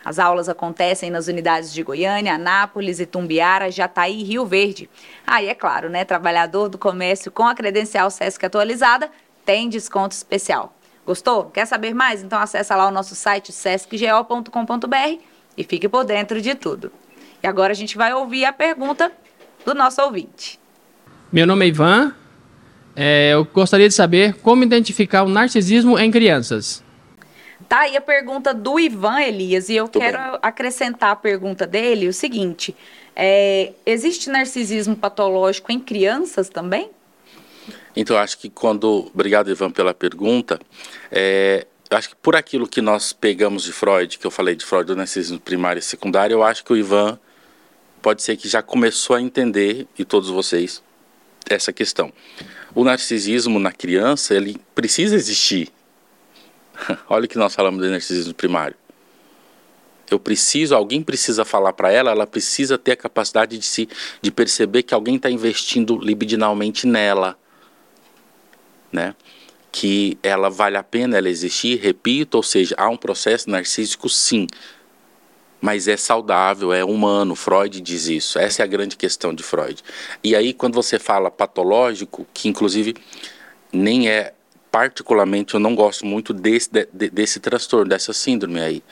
[0.03, 4.89] As aulas acontecem nas unidades de Goiânia, Anápolis, Itumbiara, Jataí e Rio Verde.
[5.25, 6.03] Aí, ah, é claro, né?
[6.03, 9.09] Trabalhador do comércio com a credencial SESC atualizada
[9.45, 10.75] tem desconto especial.
[11.05, 11.45] Gostou?
[11.45, 12.23] Quer saber mais?
[12.23, 15.21] Então acessa lá o nosso site sescgo.com.br
[15.57, 16.91] e fique por dentro de tudo.
[17.41, 19.11] E agora a gente vai ouvir a pergunta
[19.65, 20.59] do nosso ouvinte.
[21.31, 22.13] Meu nome é Ivan.
[22.95, 26.83] É, eu gostaria de saber como identificar o narcisismo em crianças.
[27.73, 30.39] Tá aí a pergunta do Ivan Elias, e eu Tô quero bem.
[30.43, 32.75] acrescentar a pergunta dele o seguinte:
[33.15, 36.91] é, existe narcisismo patológico em crianças também?
[37.95, 39.09] Então, acho que quando.
[39.11, 40.59] Obrigado, Ivan, pela pergunta.
[41.11, 44.85] É, acho que por aquilo que nós pegamos de Freud, que eu falei de Freud
[44.85, 47.17] do narcisismo primário e secundário, eu acho que o Ivan
[48.03, 50.83] pode ser que já começou a entender, e todos vocês,
[51.49, 52.13] essa questão.
[52.75, 55.72] O narcisismo na criança, ele precisa existir
[57.09, 58.75] Olha o que nós falamos do narcisismo primário.
[60.09, 63.87] Eu preciso, alguém precisa falar para ela, ela precisa ter a capacidade de se
[64.21, 67.37] de perceber que alguém está investindo libidinalmente nela,
[68.91, 69.15] né?
[69.71, 74.45] Que ela vale a pena ela existir, repito, ou seja, há um processo narcísico sim,
[75.59, 77.35] mas é saudável, é humano.
[77.35, 78.37] Freud diz isso.
[78.37, 79.81] Essa é a grande questão de Freud.
[80.21, 82.95] E aí, quando você fala patológico, que inclusive
[83.71, 84.33] nem é
[84.73, 88.83] particularmente, eu não gosto muito desse, de, desse transtorno, dessa síndrome aí.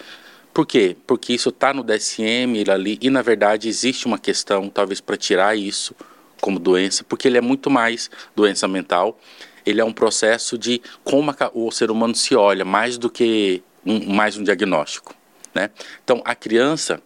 [0.53, 0.95] Por quê?
[1.07, 5.57] Porque isso está no DSM ali e na verdade existe uma questão, talvez para tirar
[5.57, 5.95] isso
[6.39, 9.19] como doença, porque ele é muito mais doença mental.
[9.65, 14.13] Ele é um processo de como o ser humano se olha, mais do que um,
[14.13, 15.15] mais um diagnóstico,
[15.51, 15.71] né?
[16.03, 17.01] Então a criança,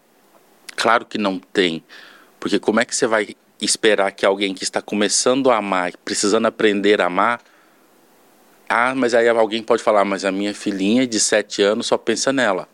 [0.76, 1.82] claro que não tem,
[2.42, 6.46] porque como é que você vai esperar que alguém que está começando a amar, precisando
[6.46, 7.40] aprender a amar,
[8.68, 12.34] ah, mas aí alguém pode falar, mas a minha filhinha de sete anos só pensa
[12.34, 12.68] nela.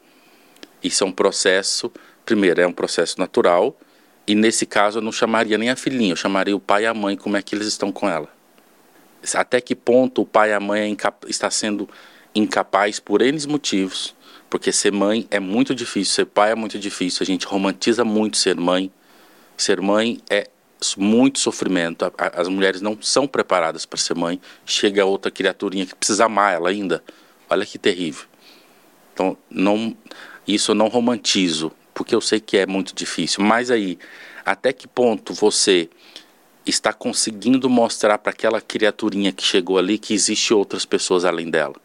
[0.84, 1.92] Isso é um processo,
[2.26, 3.78] primeiro, é um processo natural,
[4.26, 6.94] e nesse caso eu não chamaria nem a filhinha, eu chamaria o pai e a
[6.94, 8.30] mãe, como é que eles estão com ela.
[9.36, 11.88] Até que ponto o pai e a mãe é está sendo
[12.34, 14.16] incapaz por N motivos,
[14.50, 18.38] porque ser mãe é muito difícil, ser pai é muito difícil, a gente romantiza muito
[18.38, 18.92] ser mãe.
[19.56, 20.48] Ser mãe é
[20.98, 26.26] muito sofrimento, as mulheres não são preparadas para ser mãe, chega outra criaturinha que precisa
[26.26, 27.04] amar ela ainda,
[27.50, 28.26] olha que terrível.
[29.14, 29.96] Então, não,
[30.48, 33.44] isso eu não romantizo, porque eu sei que é muito difícil.
[33.44, 34.00] Mas aí,
[34.46, 35.90] até que ponto você
[36.66, 41.76] está conseguindo mostrar para aquela criaturinha que chegou ali que existe outras pessoas além dela?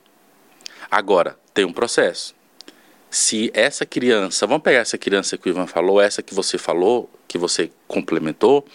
[0.90, 2.35] Agora, tem um processo.
[3.16, 7.08] Se essa criança, vamos pegar essa criança que o Ivan falou, essa que você falou,
[7.26, 8.66] que você complementou,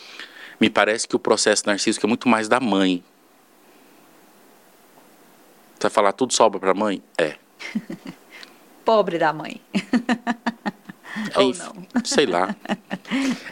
[0.60, 3.04] me parece que o processo narcísico é muito mais da mãe.
[5.76, 7.04] Você vai falar tudo sobra para a mãe?
[7.20, 7.36] É.
[8.84, 9.62] pobre da mãe.
[11.38, 11.88] Ou não?
[12.04, 12.56] Sei lá.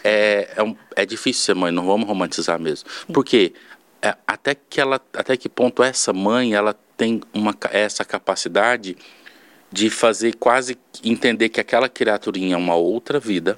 [0.04, 2.90] É, é, um, é, difícil ser mãe, não vamos romantizar mesmo.
[2.90, 3.14] Sim.
[3.14, 3.54] Porque
[4.02, 8.98] é, até, que ela, até que ponto essa mãe ela tem uma, essa capacidade
[9.72, 13.58] de fazer quase entender que aquela criaturinha é uma outra vida,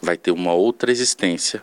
[0.00, 1.62] vai ter uma outra existência,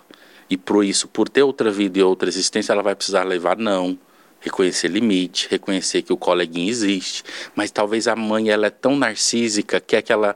[0.49, 3.97] e por isso, por ter outra vida e outra existência, ela vai precisar levar não
[4.41, 7.23] reconhecer limite, reconhecer que o coleguinha existe,
[7.55, 10.35] mas talvez a mãe ela é tão narcísica que aquela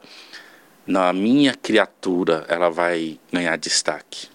[0.85, 4.27] na minha criatura ela vai ganhar destaque.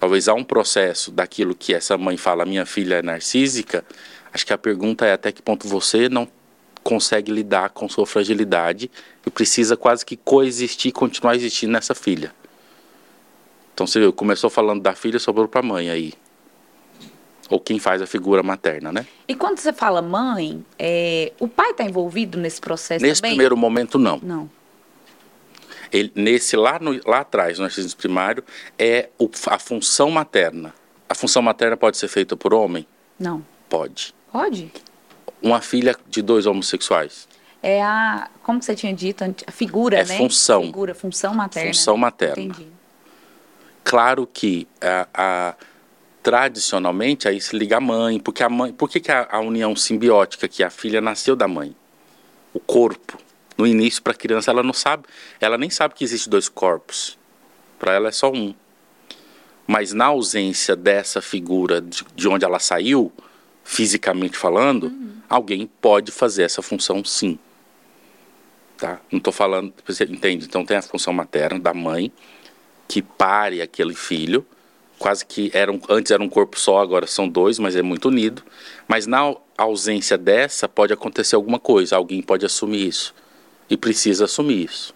[0.00, 3.84] Talvez há um processo daquilo que essa mãe fala, minha filha é narcísica.
[4.32, 6.28] Acho que a pergunta é até que ponto você não
[6.88, 8.90] consegue lidar com sua fragilidade
[9.26, 12.34] e precisa quase que coexistir, continuar existindo nessa filha.
[13.74, 16.14] Então você viu, começou falando da filha, sobrou para a mãe aí
[17.50, 19.06] ou quem faz a figura materna, né?
[19.26, 23.32] E quando você fala mãe, é, o pai está envolvido nesse processo nesse também?
[23.32, 24.18] Nesse primeiro momento, não.
[24.22, 24.50] Não.
[25.92, 28.42] Ele, nesse lá, no, lá atrás, no narcisismo primário,
[28.78, 30.74] é o, a função materna.
[31.06, 32.86] A função materna pode ser feita por homem?
[33.18, 33.44] Não.
[33.68, 34.14] Pode.
[34.32, 34.72] Pode?
[35.40, 37.28] Uma filha de dois homossexuais?
[37.62, 40.16] É a, como você tinha dito, a figura, é né?
[40.16, 40.62] função.
[40.62, 41.68] Figura, função materna.
[41.72, 42.42] Função materna.
[42.42, 42.66] Entendi.
[43.84, 45.54] Claro que a, a
[46.22, 49.74] tradicionalmente aí se liga a mãe, porque a mãe, por que, que a, a união
[49.74, 51.74] simbiótica que a filha nasceu da mãe?
[52.52, 53.18] O corpo.
[53.56, 55.04] No início para a criança ela não sabe,
[55.40, 57.18] ela nem sabe que existe dois corpos.
[57.78, 58.54] Para ela é só um.
[59.66, 63.12] Mas na ausência dessa figura de, de onde ela saiu,
[63.70, 65.16] fisicamente falando, uhum.
[65.28, 67.38] alguém pode fazer essa função sim.
[68.78, 68.98] Tá?
[69.12, 70.46] Não estou falando, você entende?
[70.46, 72.10] Então tem a função materna da mãe
[72.88, 74.46] que pare aquele filho
[74.98, 78.42] quase que eram antes era um corpo só, agora são dois, mas é muito unido.
[78.88, 83.14] Mas na ausência dessa pode acontecer alguma coisa, alguém pode assumir isso
[83.68, 84.94] e precisa assumir isso.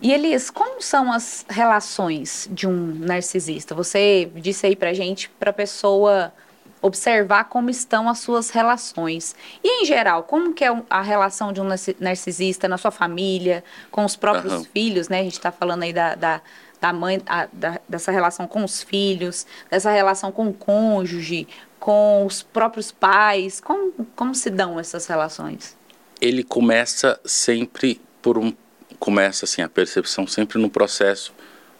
[0.00, 3.74] E Elias, como são as relações de um narcisista?
[3.74, 6.32] Você disse aí pra gente pra pessoa
[6.80, 9.34] observar como estão as suas relações.
[9.62, 11.68] E em geral, como que é a relação de um
[12.00, 14.64] narcisista na sua família, com os próprios uhum.
[14.64, 15.20] filhos, né?
[15.20, 16.40] A gente está falando aí da, da
[16.80, 22.24] da mãe, a, da, dessa relação com os filhos, dessa relação com o cônjuge, com
[22.26, 23.60] os próprios pais?
[23.60, 25.76] Como, como se dão essas relações?
[26.20, 28.52] Ele começa sempre por um.
[28.98, 31.32] Começa assim, a percepção sempre num processo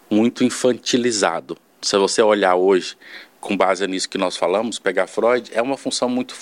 [0.09, 1.57] muito infantilizado.
[1.81, 2.97] Se você olhar hoje,
[3.39, 6.35] com base nisso que nós falamos, pegar Freud, é uma função muito,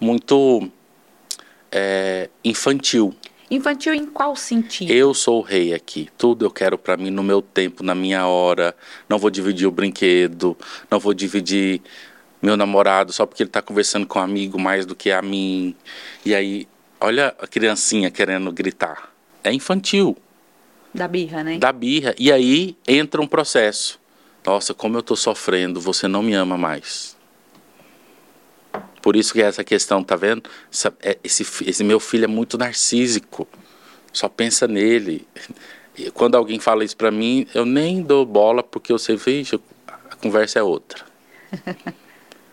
[0.00, 0.70] muito
[1.70, 3.14] é, infantil.
[3.50, 4.90] Infantil em qual sentido?
[4.90, 6.08] Eu sou o rei aqui.
[6.18, 8.74] Tudo eu quero para mim no meu tempo, na minha hora.
[9.08, 10.56] Não vou dividir o brinquedo,
[10.90, 11.80] não vou dividir
[12.42, 15.76] meu namorado só porque ele está conversando com um amigo mais do que a mim.
[16.24, 16.66] E aí,
[17.00, 19.12] olha a criancinha querendo gritar.
[19.44, 20.16] É infantil.
[20.92, 21.58] Da birra, né?
[21.58, 22.14] Da birra.
[22.18, 24.00] E aí entra um processo.
[24.46, 27.16] Nossa, como eu estou sofrendo, você não me ama mais.
[29.02, 30.48] Por isso que essa questão, tá vendo?
[31.02, 33.48] É, esse, esse meu filho é muito narcísico.
[34.12, 35.26] Só pensa nele.
[35.98, 39.58] E quando alguém fala isso para mim, eu nem dou bola porque eu sei, veja,
[39.88, 41.04] a conversa é outra.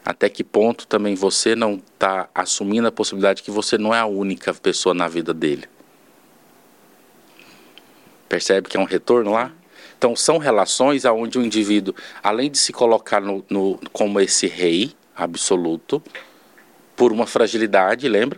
[0.04, 4.06] Até que ponto também você não está assumindo a possibilidade que você não é a
[4.06, 5.66] única pessoa na vida dele?
[8.28, 9.54] Percebe que é um retorno lá?
[10.04, 14.92] Então são relações aonde o indivíduo, além de se colocar no, no, como esse rei
[15.16, 16.04] absoluto,
[16.94, 18.38] por uma fragilidade, lembra?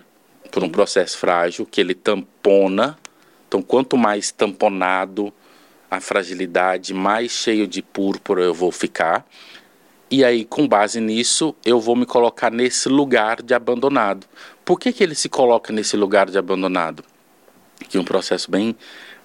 [0.51, 2.95] Por um processo frágil que ele tampona.
[3.47, 5.34] Então quanto mais tamponado
[5.89, 9.25] a fragilidade, mais cheio de púrpura eu vou ficar.
[10.12, 14.28] E aí, com base nisso, eu vou me colocar nesse lugar de abandonado.
[14.63, 17.04] Por que, que ele se coloca nesse lugar de abandonado?
[17.89, 18.75] Que é um processo bem,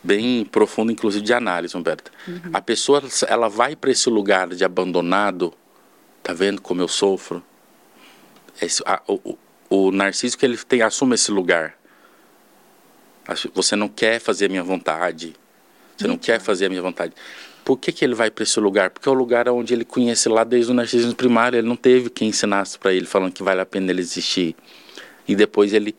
[0.03, 2.11] bem profundo, inclusive de análise, Humberto.
[2.27, 2.51] Uhum.
[2.53, 5.53] A pessoa, ela vai para esse lugar de abandonado,
[6.23, 7.43] tá vendo como eu sofro?
[8.61, 11.79] Esse, a, o, o narciso que ele tem assume esse lugar.
[13.55, 15.35] Você não quer fazer a minha vontade.
[15.97, 17.13] Você não quer fazer a minha vontade.
[17.65, 18.91] Por que, que ele vai para esse lugar?
[18.91, 21.59] Porque é o lugar onde ele conhece lá desde o narcisismo primário.
[21.59, 24.57] Ele não teve quem ensinasse para ele, falando que vale a pena ele existir.
[25.29, 25.95] E depois ele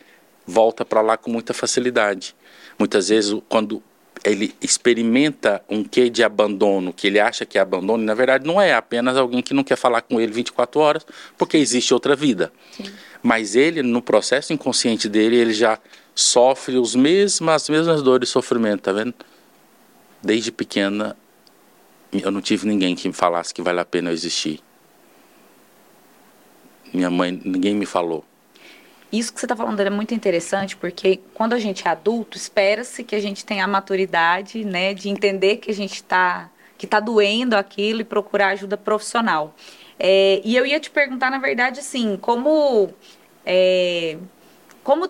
[0.45, 2.35] volta para lá com muita facilidade.
[2.77, 3.81] Muitas vezes, quando
[4.23, 8.61] ele experimenta um quê de abandono, que ele acha que é abandono, na verdade não
[8.61, 11.05] é apenas alguém que não quer falar com ele 24 horas,
[11.37, 12.51] porque existe outra vida.
[12.71, 12.91] Sim.
[13.23, 15.79] Mas ele, no processo inconsciente dele, ele já
[16.13, 19.13] sofre os mesmos, as mesmas dores e sofrimento, tá vendo?
[20.21, 21.15] Desde pequena,
[22.11, 24.59] eu não tive ninguém que me falasse que vale a pena eu existir.
[26.93, 28.25] Minha mãe, ninguém me falou.
[29.11, 33.03] Isso que você está falando é muito interessante, porque quando a gente é adulto, espera-se
[33.03, 36.99] que a gente tenha a maturidade, né, de entender que a gente está que está
[36.99, 39.53] doendo aquilo e procurar ajuda profissional.
[39.99, 42.89] É, e eu ia te perguntar, na verdade, assim, como
[43.45, 44.17] é,
[44.83, 45.07] como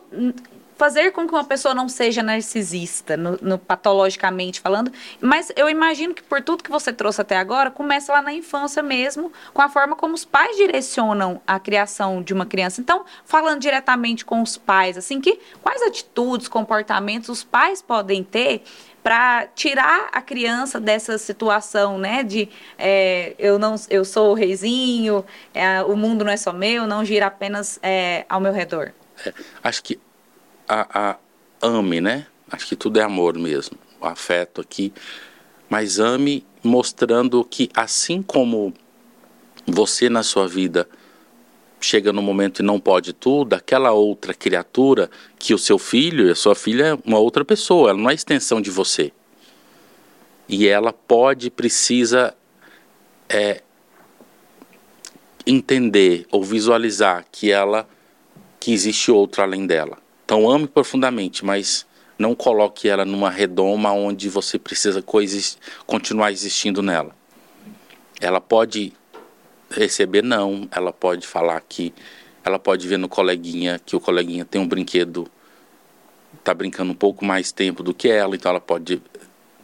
[0.82, 6.12] fazer com que uma pessoa não seja narcisista, no, no, patologicamente falando, mas eu imagino
[6.12, 9.70] que por tudo que você trouxe até agora, começa lá na infância mesmo, com a
[9.70, 12.82] forma como os pais direcionam a criação de uma criança.
[12.82, 18.64] Então, falando diretamente com os pais, assim, que quais atitudes, comportamentos os pais podem ter
[19.04, 22.24] para tirar a criança dessa situação, né?
[22.24, 26.88] De é, eu não, eu sou o reizinho, é, o mundo não é só meu,
[26.88, 28.94] não gira apenas é, ao meu redor.
[29.24, 29.32] É,
[29.64, 30.00] acho que
[30.72, 31.18] a, a,
[31.62, 32.28] ame, né?
[32.50, 34.94] Acho que tudo é amor mesmo, o afeto aqui.
[35.70, 38.74] Mas ame mostrando que assim como
[39.68, 40.88] você na sua vida
[41.82, 46.32] chega no momento e não pode tudo, aquela outra criatura que o seu filho e
[46.32, 49.12] a sua filha é uma outra pessoa, ela não é extensão de você.
[50.48, 52.36] E ela pode, precisa
[53.28, 53.62] é,
[55.46, 57.88] entender ou visualizar que ela
[58.60, 59.98] que existe outro além dela.
[60.32, 61.86] Então ame profundamente, mas
[62.18, 67.14] não coloque ela numa redoma onde você precisa coexist, continuar existindo nela.
[68.18, 68.94] Ela pode
[69.70, 71.94] receber não, ela pode falar que
[72.46, 75.30] ela pode ver no coleguinha que o coleguinha tem um brinquedo
[76.46, 79.04] tá brincando um pouco mais tempo do que ela, então ela pode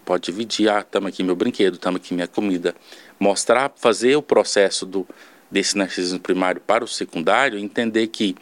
[0.03, 2.75] pode dividir, ah, tamo aqui meu brinquedo, tamo aqui minha comida,
[3.17, 5.07] mostrar, fazer o processo do
[5.49, 8.35] desse narcisismo primário para o secundário, entender que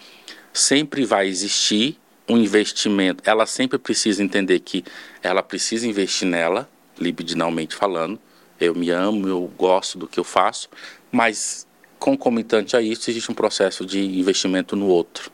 [0.52, 4.84] sempre vai existir um investimento, ela sempre precisa entender que
[5.22, 8.20] ela precisa investir nela, libidinalmente falando.
[8.60, 10.70] Eu me amo, eu gosto do que eu faço,
[11.12, 11.68] mas
[12.00, 15.32] concomitante a isso existe um processo de investimento no outro.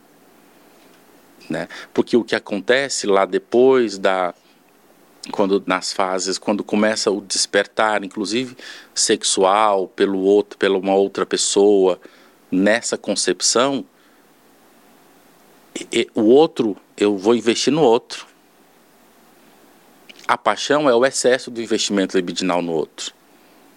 [1.50, 1.68] Né?
[1.94, 4.34] Porque o que acontece lá depois da
[5.32, 8.58] quando nas fases, quando começa o despertar, inclusive
[8.94, 12.00] sexual pelo outro, pela uma outra pessoa,
[12.50, 13.86] nessa concepção,
[16.16, 18.26] o outro, eu vou investir no outro.
[20.28, 23.14] A paixão é o excesso do investimento libidinal no outro.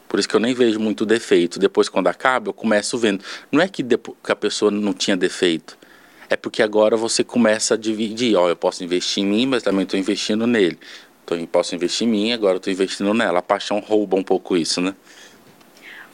[0.09, 1.59] Por isso que eu nem vejo muito defeito.
[1.59, 3.25] Depois, quando acaba, eu começo vendo.
[3.51, 5.77] Não é que, que a pessoa não tinha defeito.
[6.31, 8.37] É porque agora você começa a dividir.
[8.37, 10.79] Ó, eu posso investir em mim, mas também estou investindo nele.
[11.25, 13.41] Então, posso investir em mim, agora estou investindo nela.
[13.41, 14.95] A paixão rouba um pouco isso, né?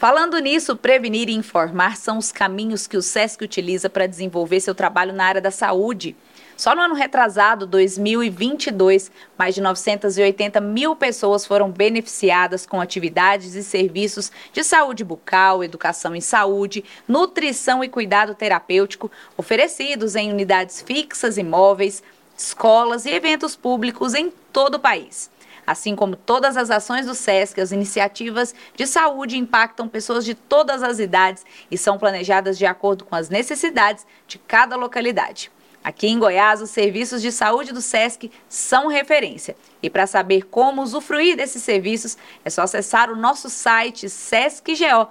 [0.00, 4.74] Falando nisso, prevenir e informar são os caminhos que o SESC utiliza para desenvolver seu
[4.74, 6.16] trabalho na área da saúde.
[6.56, 13.62] Só no ano retrasado, 2022, mais de 980 mil pessoas foram beneficiadas com atividades e
[13.62, 21.36] serviços de saúde bucal, educação em saúde, nutrição e cuidado terapêutico oferecidos em unidades fixas,
[21.36, 22.02] imóveis,
[22.34, 25.28] escolas e eventos públicos em todo o país.
[25.66, 30.82] Assim como todas as ações do SESC, as iniciativas de saúde impactam pessoas de todas
[30.82, 35.50] as idades e são planejadas de acordo com as necessidades de cada localidade.
[35.82, 39.56] Aqui em Goiás, os serviços de saúde do SESC são referência.
[39.82, 45.06] E para saber como usufruir desses serviços, é só acessar o nosso site sescgo.com.br.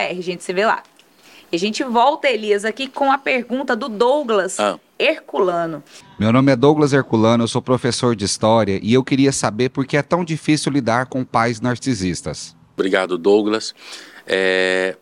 [0.00, 0.84] A gente se vê lá.
[1.50, 4.78] E a gente volta, Elias, aqui com a pergunta do Douglas ah.
[4.98, 5.82] Herculano.
[6.18, 9.86] Meu nome é Douglas Herculano, eu sou professor de História e eu queria saber por
[9.86, 12.54] que é tão difícil lidar com pais narcisistas.
[12.74, 13.74] Obrigado, Douglas.
[14.26, 14.96] É,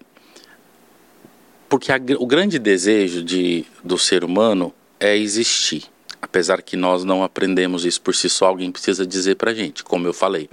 [1.69, 5.85] porque a, o grande desejo de, do ser humano é existir.
[6.21, 10.07] Apesar que nós não aprendemos isso por si só, alguém precisa dizer para gente, como
[10.07, 10.49] eu falei.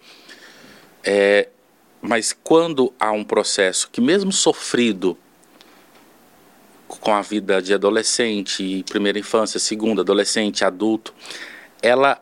[1.03, 1.49] É,
[2.01, 5.17] mas quando há um processo que, mesmo sofrido,
[6.97, 11.13] com a vida de adolescente, primeira infância, segunda, adolescente, adulto,
[11.81, 12.21] ela,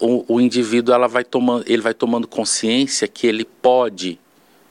[0.00, 4.18] o, o indivíduo, ela vai tomando, ele vai tomando consciência que ele pode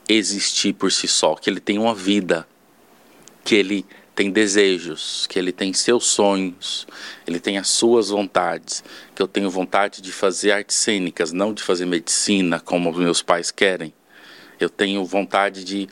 [0.08, 2.48] existir por si só, que ele tem uma vida
[3.44, 6.88] que ele tem desejos, que ele tem seus sonhos,
[7.26, 8.84] ele tem as suas vontades,
[9.16, 13.52] que eu tenho vontade de fazer artes cênicas, não de fazer medicina como meus pais
[13.52, 13.94] querem.
[14.60, 15.88] Eu tenho vontade de,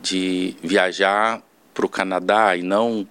[0.00, 1.40] de viajar
[1.78, 3.06] para o Canadá e não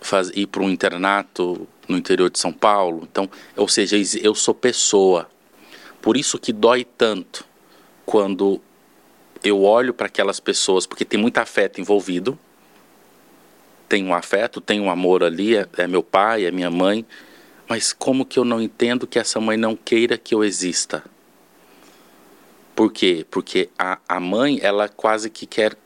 [0.00, 3.08] faz, ir para um internato no interior de São Paulo.
[3.10, 5.28] Então, ou seja, eu sou pessoa.
[6.00, 7.44] Por isso que dói tanto
[8.06, 8.60] quando
[9.42, 12.38] eu olho para aquelas pessoas, porque tem muito afeto envolvido
[13.90, 17.04] tem um afeto, tem um amor ali, é, é meu pai, é minha mãe,
[17.68, 21.02] mas como que eu não entendo que essa mãe não queira que eu exista?
[22.76, 23.26] Por quê?
[23.28, 25.76] Porque a, a mãe, ela quase que quer,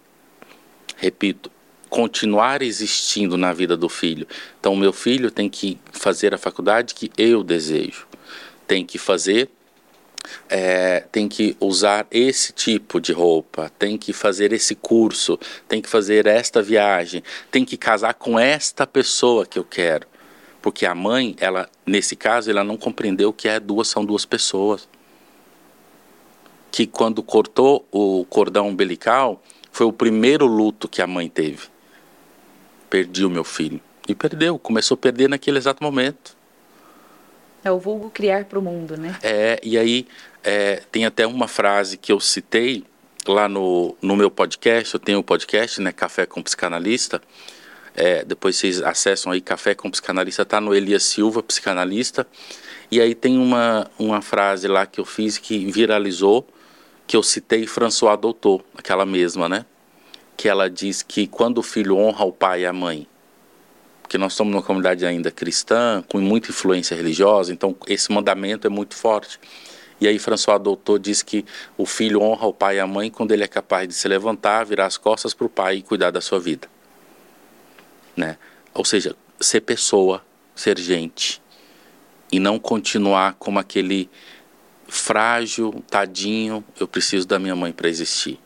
[0.96, 1.50] repito,
[1.88, 4.26] continuar existindo na vida do filho.
[4.58, 8.06] Então, meu filho tem que fazer a faculdade que eu desejo,
[8.66, 9.50] tem que fazer
[10.48, 15.38] é, tem que usar esse tipo de roupa, tem que fazer esse curso,
[15.68, 20.06] tem que fazer esta viagem, tem que casar com esta pessoa que eu quero.
[20.62, 24.88] Porque a mãe, ela, nesse caso, ela não compreendeu que é duas são duas pessoas.
[26.70, 29.42] Que quando cortou o cordão umbilical,
[29.74, 31.66] foi o primeiro luto que a mãe teve.
[32.88, 33.80] Perdi o meu filho.
[34.08, 36.36] E perdeu, começou a perder naquele exato momento.
[37.64, 39.18] É o vulgo criar para o mundo, né?
[39.20, 40.06] É, e aí
[40.44, 42.84] é, tem até uma frase que eu citei
[43.26, 47.20] lá no, no meu podcast, eu tenho o um podcast, né, Café com Psicanalista,
[47.96, 52.24] é, depois vocês acessam aí Café com Psicanalista, tá no Elias Silva, psicanalista,
[52.92, 56.46] e aí tem uma, uma frase lá que eu fiz que viralizou,
[57.06, 59.66] que eu citei François Doutor, aquela mesma, né,
[60.36, 63.06] que ela diz que quando o filho honra o pai e a mãe,
[64.02, 68.70] porque nós somos uma comunidade ainda cristã, com muita influência religiosa, então esse mandamento é
[68.70, 69.40] muito forte.
[70.00, 71.44] E aí François Doutor diz que
[71.76, 74.64] o filho honra o pai e a mãe quando ele é capaz de se levantar,
[74.64, 76.68] virar as costas para o pai e cuidar da sua vida.
[78.16, 78.36] Né?
[78.74, 80.22] Ou seja, ser pessoa,
[80.54, 81.40] ser gente.
[82.30, 84.10] E não continuar como aquele
[84.94, 88.38] frágil, tadinho, eu preciso da minha mãe para existir.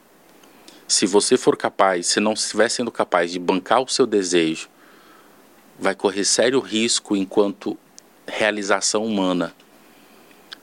[0.87, 4.69] Se você for capaz, se não estiver sendo capaz de bancar o seu desejo,
[5.79, 7.79] vai correr sério risco enquanto
[8.27, 9.55] realização humana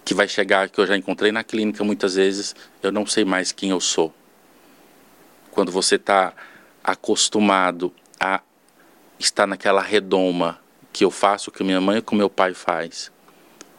[0.04, 3.52] que vai chegar que eu já encontrei na clínica muitas vezes eu não sei mais
[3.52, 4.14] quem eu sou
[5.50, 6.34] quando você está
[6.84, 8.42] acostumado a
[9.18, 10.60] estar naquela redoma
[10.94, 13.12] que eu faço que minha mãe e que meu pai faz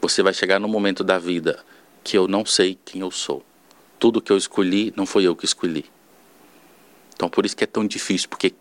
[0.00, 1.64] você vai chegar no momento da vida
[2.06, 3.42] que eu não sei quem eu sou
[3.98, 5.84] tudo que eu escolhi não foi eu que escolhi
[7.14, 8.54] então por isso que é tão difícil porque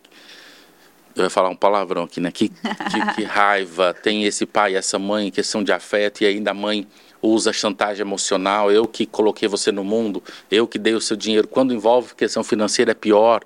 [1.16, 2.30] eu ia falar um palavrão aqui, né?
[2.30, 6.54] Que, que, que raiva tem esse pai, essa mãe, questão de afeto, e ainda a
[6.54, 6.86] mãe
[7.22, 11.48] usa chantagem emocional, eu que coloquei você no mundo, eu que dei o seu dinheiro.
[11.48, 13.42] Quando envolve questão financeira é pior.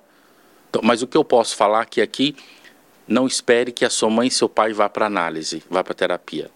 [0.69, 2.35] Então, mas o que eu posso falar é que aqui,
[3.07, 6.51] não espere que a sua mãe e seu pai vá para análise, vá para terapia.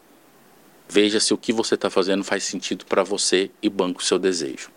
[0.87, 4.19] Veja se o que você está fazendo faz sentido para você e banco o seu
[4.19, 4.69] desejo.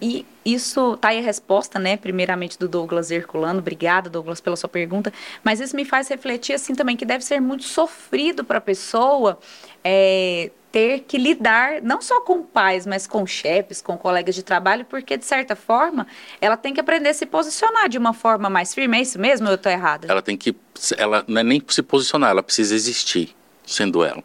[0.00, 1.96] E isso tá aí a resposta, né?
[1.96, 3.60] Primeiramente do Douglas Herculano.
[3.60, 5.12] Obrigada, Douglas, pela sua pergunta.
[5.44, 9.38] Mas isso me faz refletir assim também que deve ser muito sofrido para a pessoa
[9.84, 14.84] é, ter que lidar não só com pais, mas com chefes, com colegas de trabalho,
[14.86, 16.06] porque de certa forma
[16.40, 18.98] ela tem que aprender a se posicionar de uma forma mais firme.
[18.98, 19.46] É isso mesmo?
[19.46, 20.08] Ou eu estou errada?
[20.10, 20.56] Ela tem que,
[20.96, 24.24] ela não é nem se posicionar, ela precisa existir, sendo ela,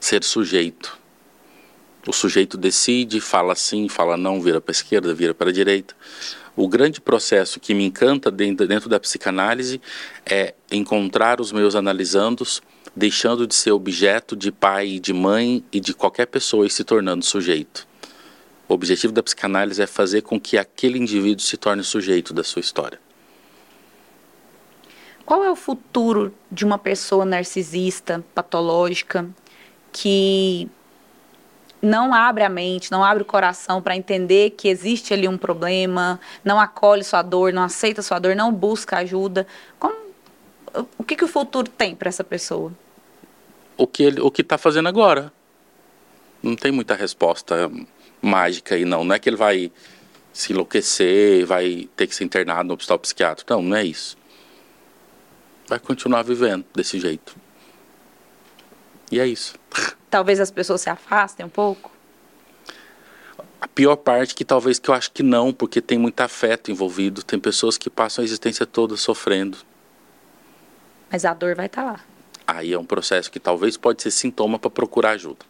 [0.00, 1.00] ser sujeito
[2.06, 5.94] o sujeito decide, fala sim, fala não, vira para a esquerda, vira para a direita.
[6.56, 9.80] O grande processo que me encanta dentro, dentro da psicanálise
[10.24, 12.62] é encontrar os meus analisandos
[12.96, 17.24] deixando de ser objeto de pai de mãe e de qualquer pessoa e se tornando
[17.24, 17.86] sujeito.
[18.68, 22.60] O objetivo da psicanálise é fazer com que aquele indivíduo se torne sujeito da sua
[22.60, 22.98] história.
[25.24, 29.28] Qual é o futuro de uma pessoa narcisista, patológica,
[29.92, 30.68] que
[31.82, 36.20] não abre a mente, não abre o coração para entender que existe ali um problema,
[36.44, 39.46] não acolhe sua dor, não aceita sua dor, não busca ajuda?
[39.78, 39.94] Como,
[40.98, 42.72] o que, que o futuro tem para essa pessoa?
[43.76, 45.32] O que ele, o que está fazendo agora?
[46.42, 47.70] Não tem muita resposta
[48.20, 49.04] mágica aí não.
[49.04, 49.72] Não é que ele vai
[50.32, 53.52] se enlouquecer, vai ter que ser internado no hospital psiquiátrico.
[53.52, 54.16] Não, não é isso.
[55.66, 57.36] Vai continuar vivendo desse jeito.
[59.10, 59.54] E é isso.
[60.08, 61.90] Talvez as pessoas se afastem um pouco?
[63.60, 67.22] A pior parte que talvez que eu acho que não, porque tem muito afeto envolvido.
[67.22, 69.58] Tem pessoas que passam a existência toda sofrendo.
[71.10, 72.00] Mas a dor vai estar tá lá.
[72.46, 75.44] Aí é um processo que talvez pode ser sintoma para procurar ajuda.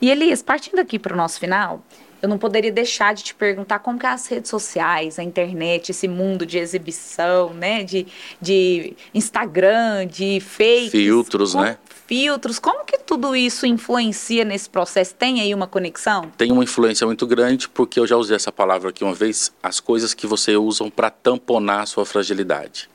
[0.00, 1.82] E Elias, partindo aqui para o nosso final,
[2.20, 6.08] eu não poderia deixar de te perguntar como que as redes sociais, a internet, esse
[6.08, 8.06] mundo de exibição, né, de,
[8.40, 11.78] de Instagram, de fakes, filtros, como, né?
[12.06, 15.14] Filtros, como que tudo isso influencia nesse processo?
[15.14, 16.30] Tem aí uma conexão?
[16.36, 19.78] Tem uma influência muito grande, porque eu já usei essa palavra aqui uma vez, as
[19.78, 22.88] coisas que você usa para tamponar a sua fragilidade.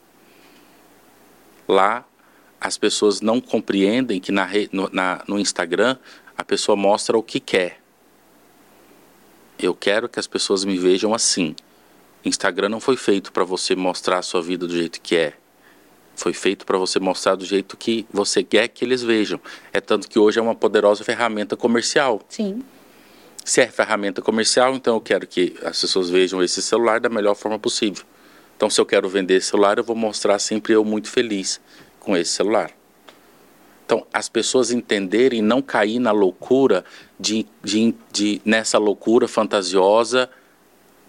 [1.67, 2.05] Lá,
[2.59, 5.97] as pessoas não compreendem que na, no, na, no Instagram
[6.37, 7.82] a pessoa mostra o que quer.
[9.57, 11.55] Eu quero que as pessoas me vejam assim.
[12.25, 15.33] Instagram não foi feito para você mostrar a sua vida do jeito que é.
[16.15, 19.39] Foi feito para você mostrar do jeito que você quer que eles vejam.
[19.71, 22.21] É tanto que hoje é uma poderosa ferramenta comercial.
[22.29, 22.63] Sim.
[23.43, 27.35] Se é ferramenta comercial, então eu quero que as pessoas vejam esse celular da melhor
[27.35, 28.05] forma possível.
[28.55, 31.59] Então, se eu quero vender esse celular, eu vou mostrar sempre eu muito feliz
[31.99, 32.71] com esse celular.
[33.85, 36.85] Então, as pessoas entenderem não cair na loucura
[37.19, 40.29] de, de, de, nessa loucura fantasiosa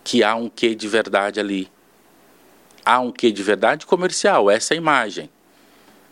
[0.03, 1.71] que há um quê de verdade ali.
[2.85, 5.31] Há um quê de verdade comercial, essa é a imagem.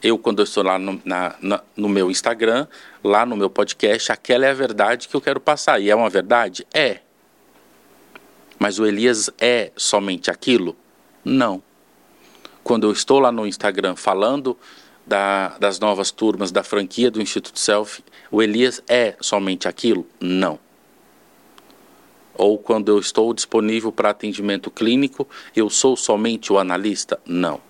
[0.02, 2.66] Eu, quando eu estou lá no, na, na, no meu Instagram,
[3.04, 5.80] lá no meu podcast, aquela é a verdade que eu quero passar.
[5.80, 6.66] E é uma verdade?
[6.74, 7.00] É.
[8.58, 10.76] Mas o Elias é somente aquilo?
[11.24, 11.62] Não.
[12.64, 14.58] Quando eu estou lá no Instagram falando
[15.12, 20.06] da, das novas turmas da franquia do Instituto Self, o Elias é somente aquilo?
[20.18, 20.58] Não.
[22.32, 27.20] Ou quando eu estou disponível para atendimento clínico, eu sou somente o analista?
[27.26, 27.60] Não.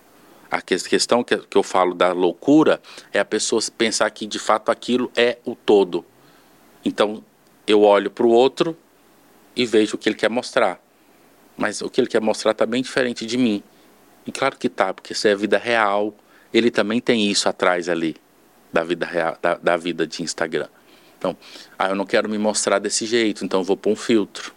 [0.48, 2.80] A questão que eu falo da loucura
[3.12, 6.04] é a pessoa pensar que de fato aquilo é o todo.
[6.84, 7.24] Então
[7.66, 8.76] eu olho para o outro
[9.56, 10.80] e vejo o que ele quer mostrar.
[11.56, 13.64] Mas o que ele quer mostrar está bem diferente de mim.
[14.24, 16.14] E claro que tá, porque isso é a vida real,
[16.52, 18.16] ele também tem isso atrás ali
[18.72, 20.68] da vida real, da, da vida de Instagram.
[21.18, 21.36] Então,
[21.78, 24.52] ah, eu não quero me mostrar desse jeito, então eu vou pôr um filtro.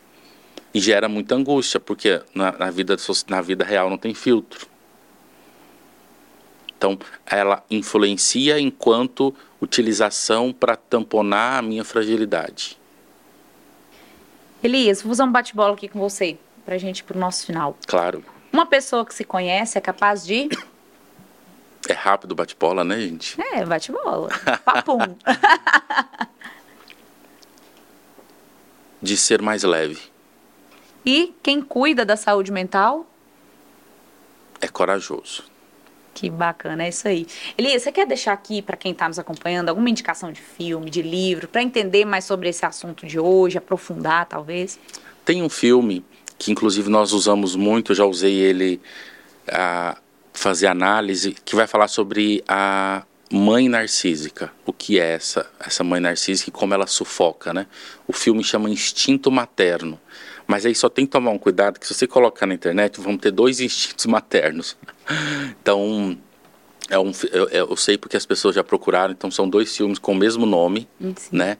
[0.73, 2.95] E gera muita angústia, porque na, na, vida,
[3.27, 4.67] na vida real não tem filtro.
[6.77, 12.77] Então, ela influencia enquanto utilização para tamponar a minha fragilidade.
[14.61, 17.45] Elias, vou usar um bate-bola aqui com você, para a gente ir para o nosso
[17.45, 17.77] final.
[17.87, 18.23] Claro.
[18.51, 20.49] Uma pessoa que se conhece é capaz de
[21.87, 23.39] é rápido bate-bola, né, gente?
[23.39, 24.29] É, bate-bola.
[24.65, 25.15] Papum.
[29.01, 29.99] De ser mais leve.
[31.05, 33.05] E quem cuida da saúde mental?
[34.59, 35.43] É corajoso.
[36.15, 37.27] Que bacana, é isso aí.
[37.57, 41.01] Elias, você quer deixar aqui para quem está nos acompanhando alguma indicação de filme, de
[41.01, 44.79] livro, para entender mais sobre esse assunto de hoje, aprofundar talvez?
[45.25, 46.03] Tem um filme
[46.37, 48.81] que inclusive nós usamos muito, eu já usei ele
[49.49, 49.97] ah,
[50.39, 54.51] fazer análise que vai falar sobre a mãe narcísica.
[54.65, 57.67] O que é essa, essa mãe narcísica e como ela sufoca, né?
[58.07, 59.99] O filme chama Instinto Materno.
[60.47, 63.17] Mas aí só tem que tomar um cuidado que se você colocar na internet, vão
[63.17, 64.77] ter dois instintos maternos.
[65.61, 66.17] Então,
[66.89, 70.11] é um, eu, eu, sei porque as pessoas já procuraram, então são dois filmes com
[70.11, 71.37] o mesmo nome, Sim.
[71.37, 71.57] né?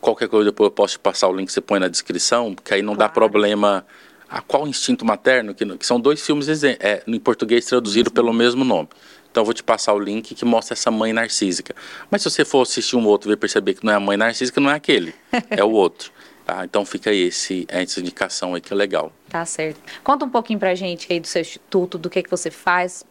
[0.00, 2.82] Qualquer coisa depois eu posso te passar o link, você põe na descrição, porque aí
[2.82, 3.08] não claro.
[3.08, 3.86] dá problema
[4.28, 8.64] a qual instinto materno, que, que são dois filmes é, em português traduzido pelo mesmo
[8.64, 8.88] nome.
[9.30, 11.74] Então eu vou te passar o link que mostra essa mãe narcísica.
[12.10, 14.60] Mas se você for assistir um outro e perceber que não é a mãe narcísica,
[14.60, 15.14] não é aquele,
[15.50, 16.10] é o outro.
[16.44, 16.64] Tá?
[16.64, 19.12] Então fica aí esse, essa indicação aí que é legal.
[19.28, 19.80] Tá certo.
[20.02, 23.04] Conta um pouquinho pra gente aí do seu instituto, do que, que você faz.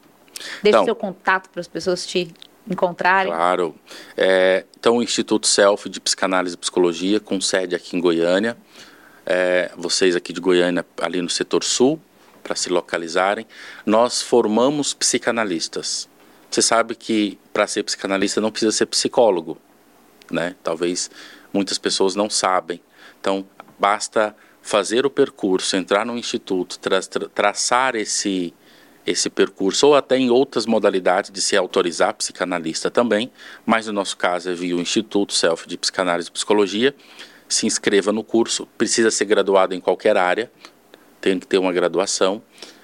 [0.64, 2.34] Deixa então, o seu contato para as pessoas te
[2.70, 3.32] encontrarem.
[3.32, 3.76] Claro.
[4.18, 8.58] É, então o Instituto Self de Psicanálise e Psicologia, com sede aqui em Goiânia
[9.26, 12.00] é, vocês aqui de Goiânia, ali no setor sul,
[12.44, 13.48] para se localizarem.
[13.86, 16.08] Nós formamos psicanalistas.
[16.50, 19.58] Você sabe que para ser psicanalista não precisa ser psicólogo,
[20.32, 20.56] né?
[20.64, 21.10] Talvez
[21.52, 22.80] muitas pessoas não sabem.
[23.20, 23.46] Então,
[23.80, 28.54] basta fazer o percurso, entrar no instituto, tra tra traçar esse
[29.06, 33.32] esse percurso, ou até em outras modalidades de se autorizar psicanalista também,
[33.64, 36.96] mas no nosso caso é via o Instituto Self de Psicanálise e Psicologia.
[37.48, 40.52] Se inscreva no curso, precisa ser graduado em qualquer área,
[41.22, 42.42] tem que ter uma graduação.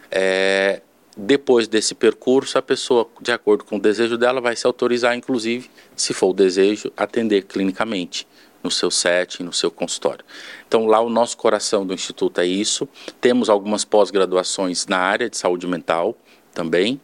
[0.09, 0.81] É,
[1.15, 5.69] depois desse percurso, a pessoa, de acordo com o desejo dela, vai se autorizar, inclusive,
[5.95, 8.27] se for o desejo, atender clinicamente
[8.63, 10.23] no seu setting, no seu consultório.
[10.67, 12.87] Então, lá o nosso coração do Instituto é isso.
[13.19, 16.15] Temos algumas pós-graduações na área de saúde mental
[16.53, 16.99] também,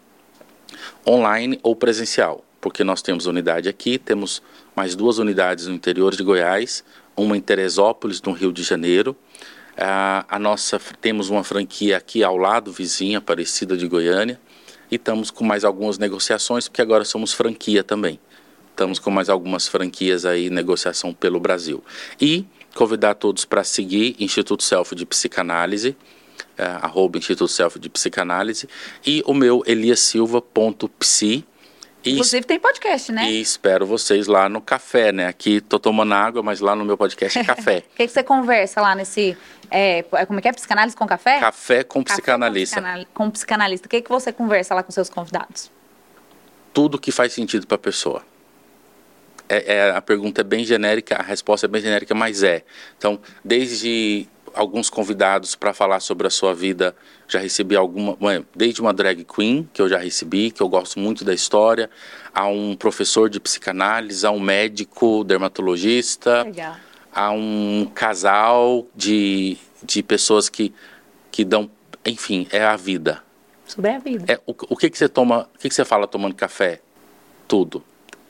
[1.06, 4.42] online ou presencial, porque nós temos unidade aqui, temos
[4.76, 6.84] mais duas unidades no interior de Goiás,
[7.18, 9.18] uma em Teresópolis, no Rio de Janeiro.
[9.76, 14.40] A, a nossa temos uma franquia aqui ao lado, vizinha, parecida de Goiânia,
[14.90, 18.20] e estamos com mais algumas negociações, porque agora somos franquia também.
[18.70, 21.84] Estamos com mais algumas franquias aí, negociação pelo Brasil.
[22.22, 22.46] E
[22.76, 25.98] convidar todos para seguir Instituto Self de Psicanálise,
[26.56, 28.70] é, arroba Instituto Self de Psicanálise,
[29.06, 29.64] e o meu
[32.04, 32.12] eliasilva.psi.
[32.12, 33.30] Inclusive tem podcast, né?
[33.30, 35.28] E espero vocês lá no café, né?
[35.28, 37.84] Aqui tô tomando água, mas lá no meu podcast é café.
[37.94, 39.38] O que, que, você conversa lá nesse.
[39.70, 40.54] É, como é que é?
[40.54, 41.40] Psicanálise com café?
[41.40, 42.76] Café com psicanalista.
[42.76, 43.14] Café com, psicanal...
[43.14, 43.88] com psicanalista.
[43.88, 45.72] O que, que você conversa lá com seus convidados?
[46.74, 48.24] Tudo que faz sentido para a pessoa
[49.50, 52.64] é, é, a pergunta é bem genérica, a resposta é bem genérica, mas é.
[52.98, 54.28] Então, desde
[54.58, 56.96] alguns convidados para falar sobre a sua vida,
[57.28, 58.18] já recebi alguma,
[58.56, 61.90] desde uma drag queen que eu já recebi, que eu gosto muito da história,
[62.34, 66.76] a um professor de psicanálise, a um médico dermatologista, Legal.
[67.14, 70.74] a um casal de, de pessoas que,
[71.32, 71.70] que dão,
[72.06, 73.24] enfim, é a vida.
[73.66, 74.26] Sobre a vida.
[74.28, 76.82] É, o, o que, que você toma, o que, que você fala tomando café?
[77.48, 77.84] Tudo.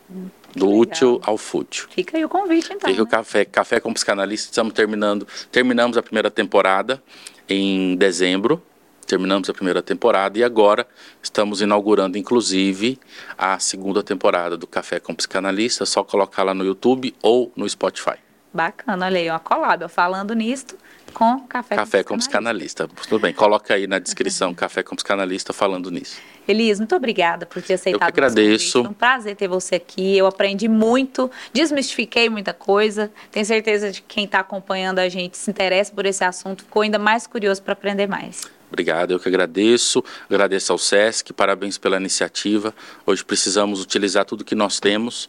[0.09, 1.87] Hum do útil ao fútil.
[1.89, 2.89] Fica aí o convite, então.
[2.89, 3.01] Fica né?
[3.01, 4.49] o café, café com psicanalista.
[4.51, 7.01] Estamos terminando, terminamos a primeira temporada
[7.47, 8.61] em dezembro.
[9.05, 10.85] Terminamos a primeira temporada e agora
[11.23, 12.99] estamos inaugurando, inclusive,
[13.37, 15.83] a segunda temporada do Café com Psicanalista.
[15.83, 18.17] É só colocar lá no YouTube ou no Spotify.
[18.53, 20.75] Bacana, olha aí, uma collab, falando nisto
[21.17, 22.87] com Café, Café com Psicanalista.
[23.09, 26.21] Tudo bem, coloca aí na descrição Café com Psicanalista falando nisso.
[26.47, 28.07] Elis, muito obrigada por ter aceitado.
[28.07, 28.83] Eu que agradeço.
[28.83, 30.15] Foi um prazer ter você aqui.
[30.15, 33.11] Eu aprendi muito, desmistifiquei muita coisa.
[33.31, 36.83] Tenho certeza de que quem está acompanhando a gente se interessa por esse assunto, ficou
[36.83, 38.43] ainda mais curioso para aprender mais.
[38.69, 40.03] Obrigado, eu que agradeço.
[40.29, 42.75] Agradeço ao SESC, parabéns pela iniciativa.
[43.07, 45.27] Hoje precisamos utilizar tudo que nós temos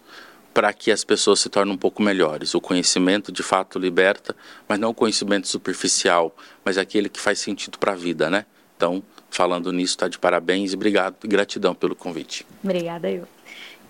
[0.52, 2.54] para que as pessoas se tornem um pouco melhores.
[2.54, 4.34] O conhecimento de fato liberta,
[4.68, 6.34] mas não o conhecimento superficial,
[6.64, 8.44] mas aquele que faz sentido para a vida, né?
[8.76, 12.46] Então, falando nisso, está de parabéns e obrigado, gratidão pelo convite.
[12.62, 13.26] Obrigada, eu.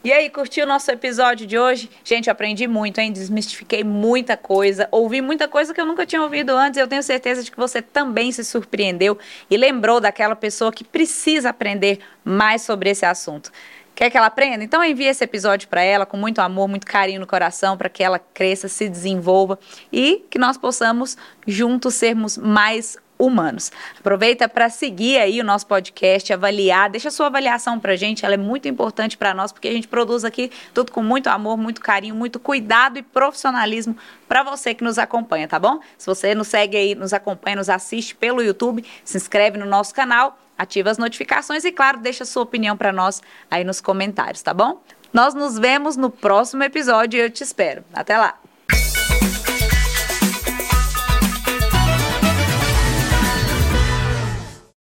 [0.05, 1.91] E aí, curtiu o nosso episódio de hoje?
[2.05, 3.13] Gente, aprendi muito, hein?
[3.13, 6.79] Desmistifiquei muita coisa, ouvi muita coisa que eu nunca tinha ouvido antes.
[6.79, 9.19] Eu tenho certeza de que você também se surpreendeu
[9.51, 13.51] e lembrou daquela pessoa que precisa aprender mais sobre esse assunto.
[13.99, 14.63] Quer que ela aprenda?
[14.63, 18.01] Então envie esse episódio para ela com muito amor, muito carinho no coração, para que
[18.01, 19.59] ela cresça, se desenvolva
[19.93, 23.73] e que nós possamos juntos sermos mais humanos.
[23.99, 28.37] Aproveita para seguir aí o nosso podcast, avaliar, deixa sua avaliação para gente, ela é
[28.37, 32.15] muito importante para nós, porque a gente produz aqui tudo com muito amor, muito carinho,
[32.15, 33.97] muito cuidado e profissionalismo
[34.29, 35.81] para você que nos acompanha, tá bom?
[35.99, 39.93] Se você nos segue aí, nos acompanha, nos assiste pelo YouTube, se inscreve no nosso
[39.93, 44.53] canal ativa as notificações e, claro, deixa sua opinião para nós aí nos comentários, tá
[44.53, 44.83] bom?
[45.13, 47.85] Nós nos vemos no próximo episódio e eu te espero.
[47.95, 48.48] Até lá!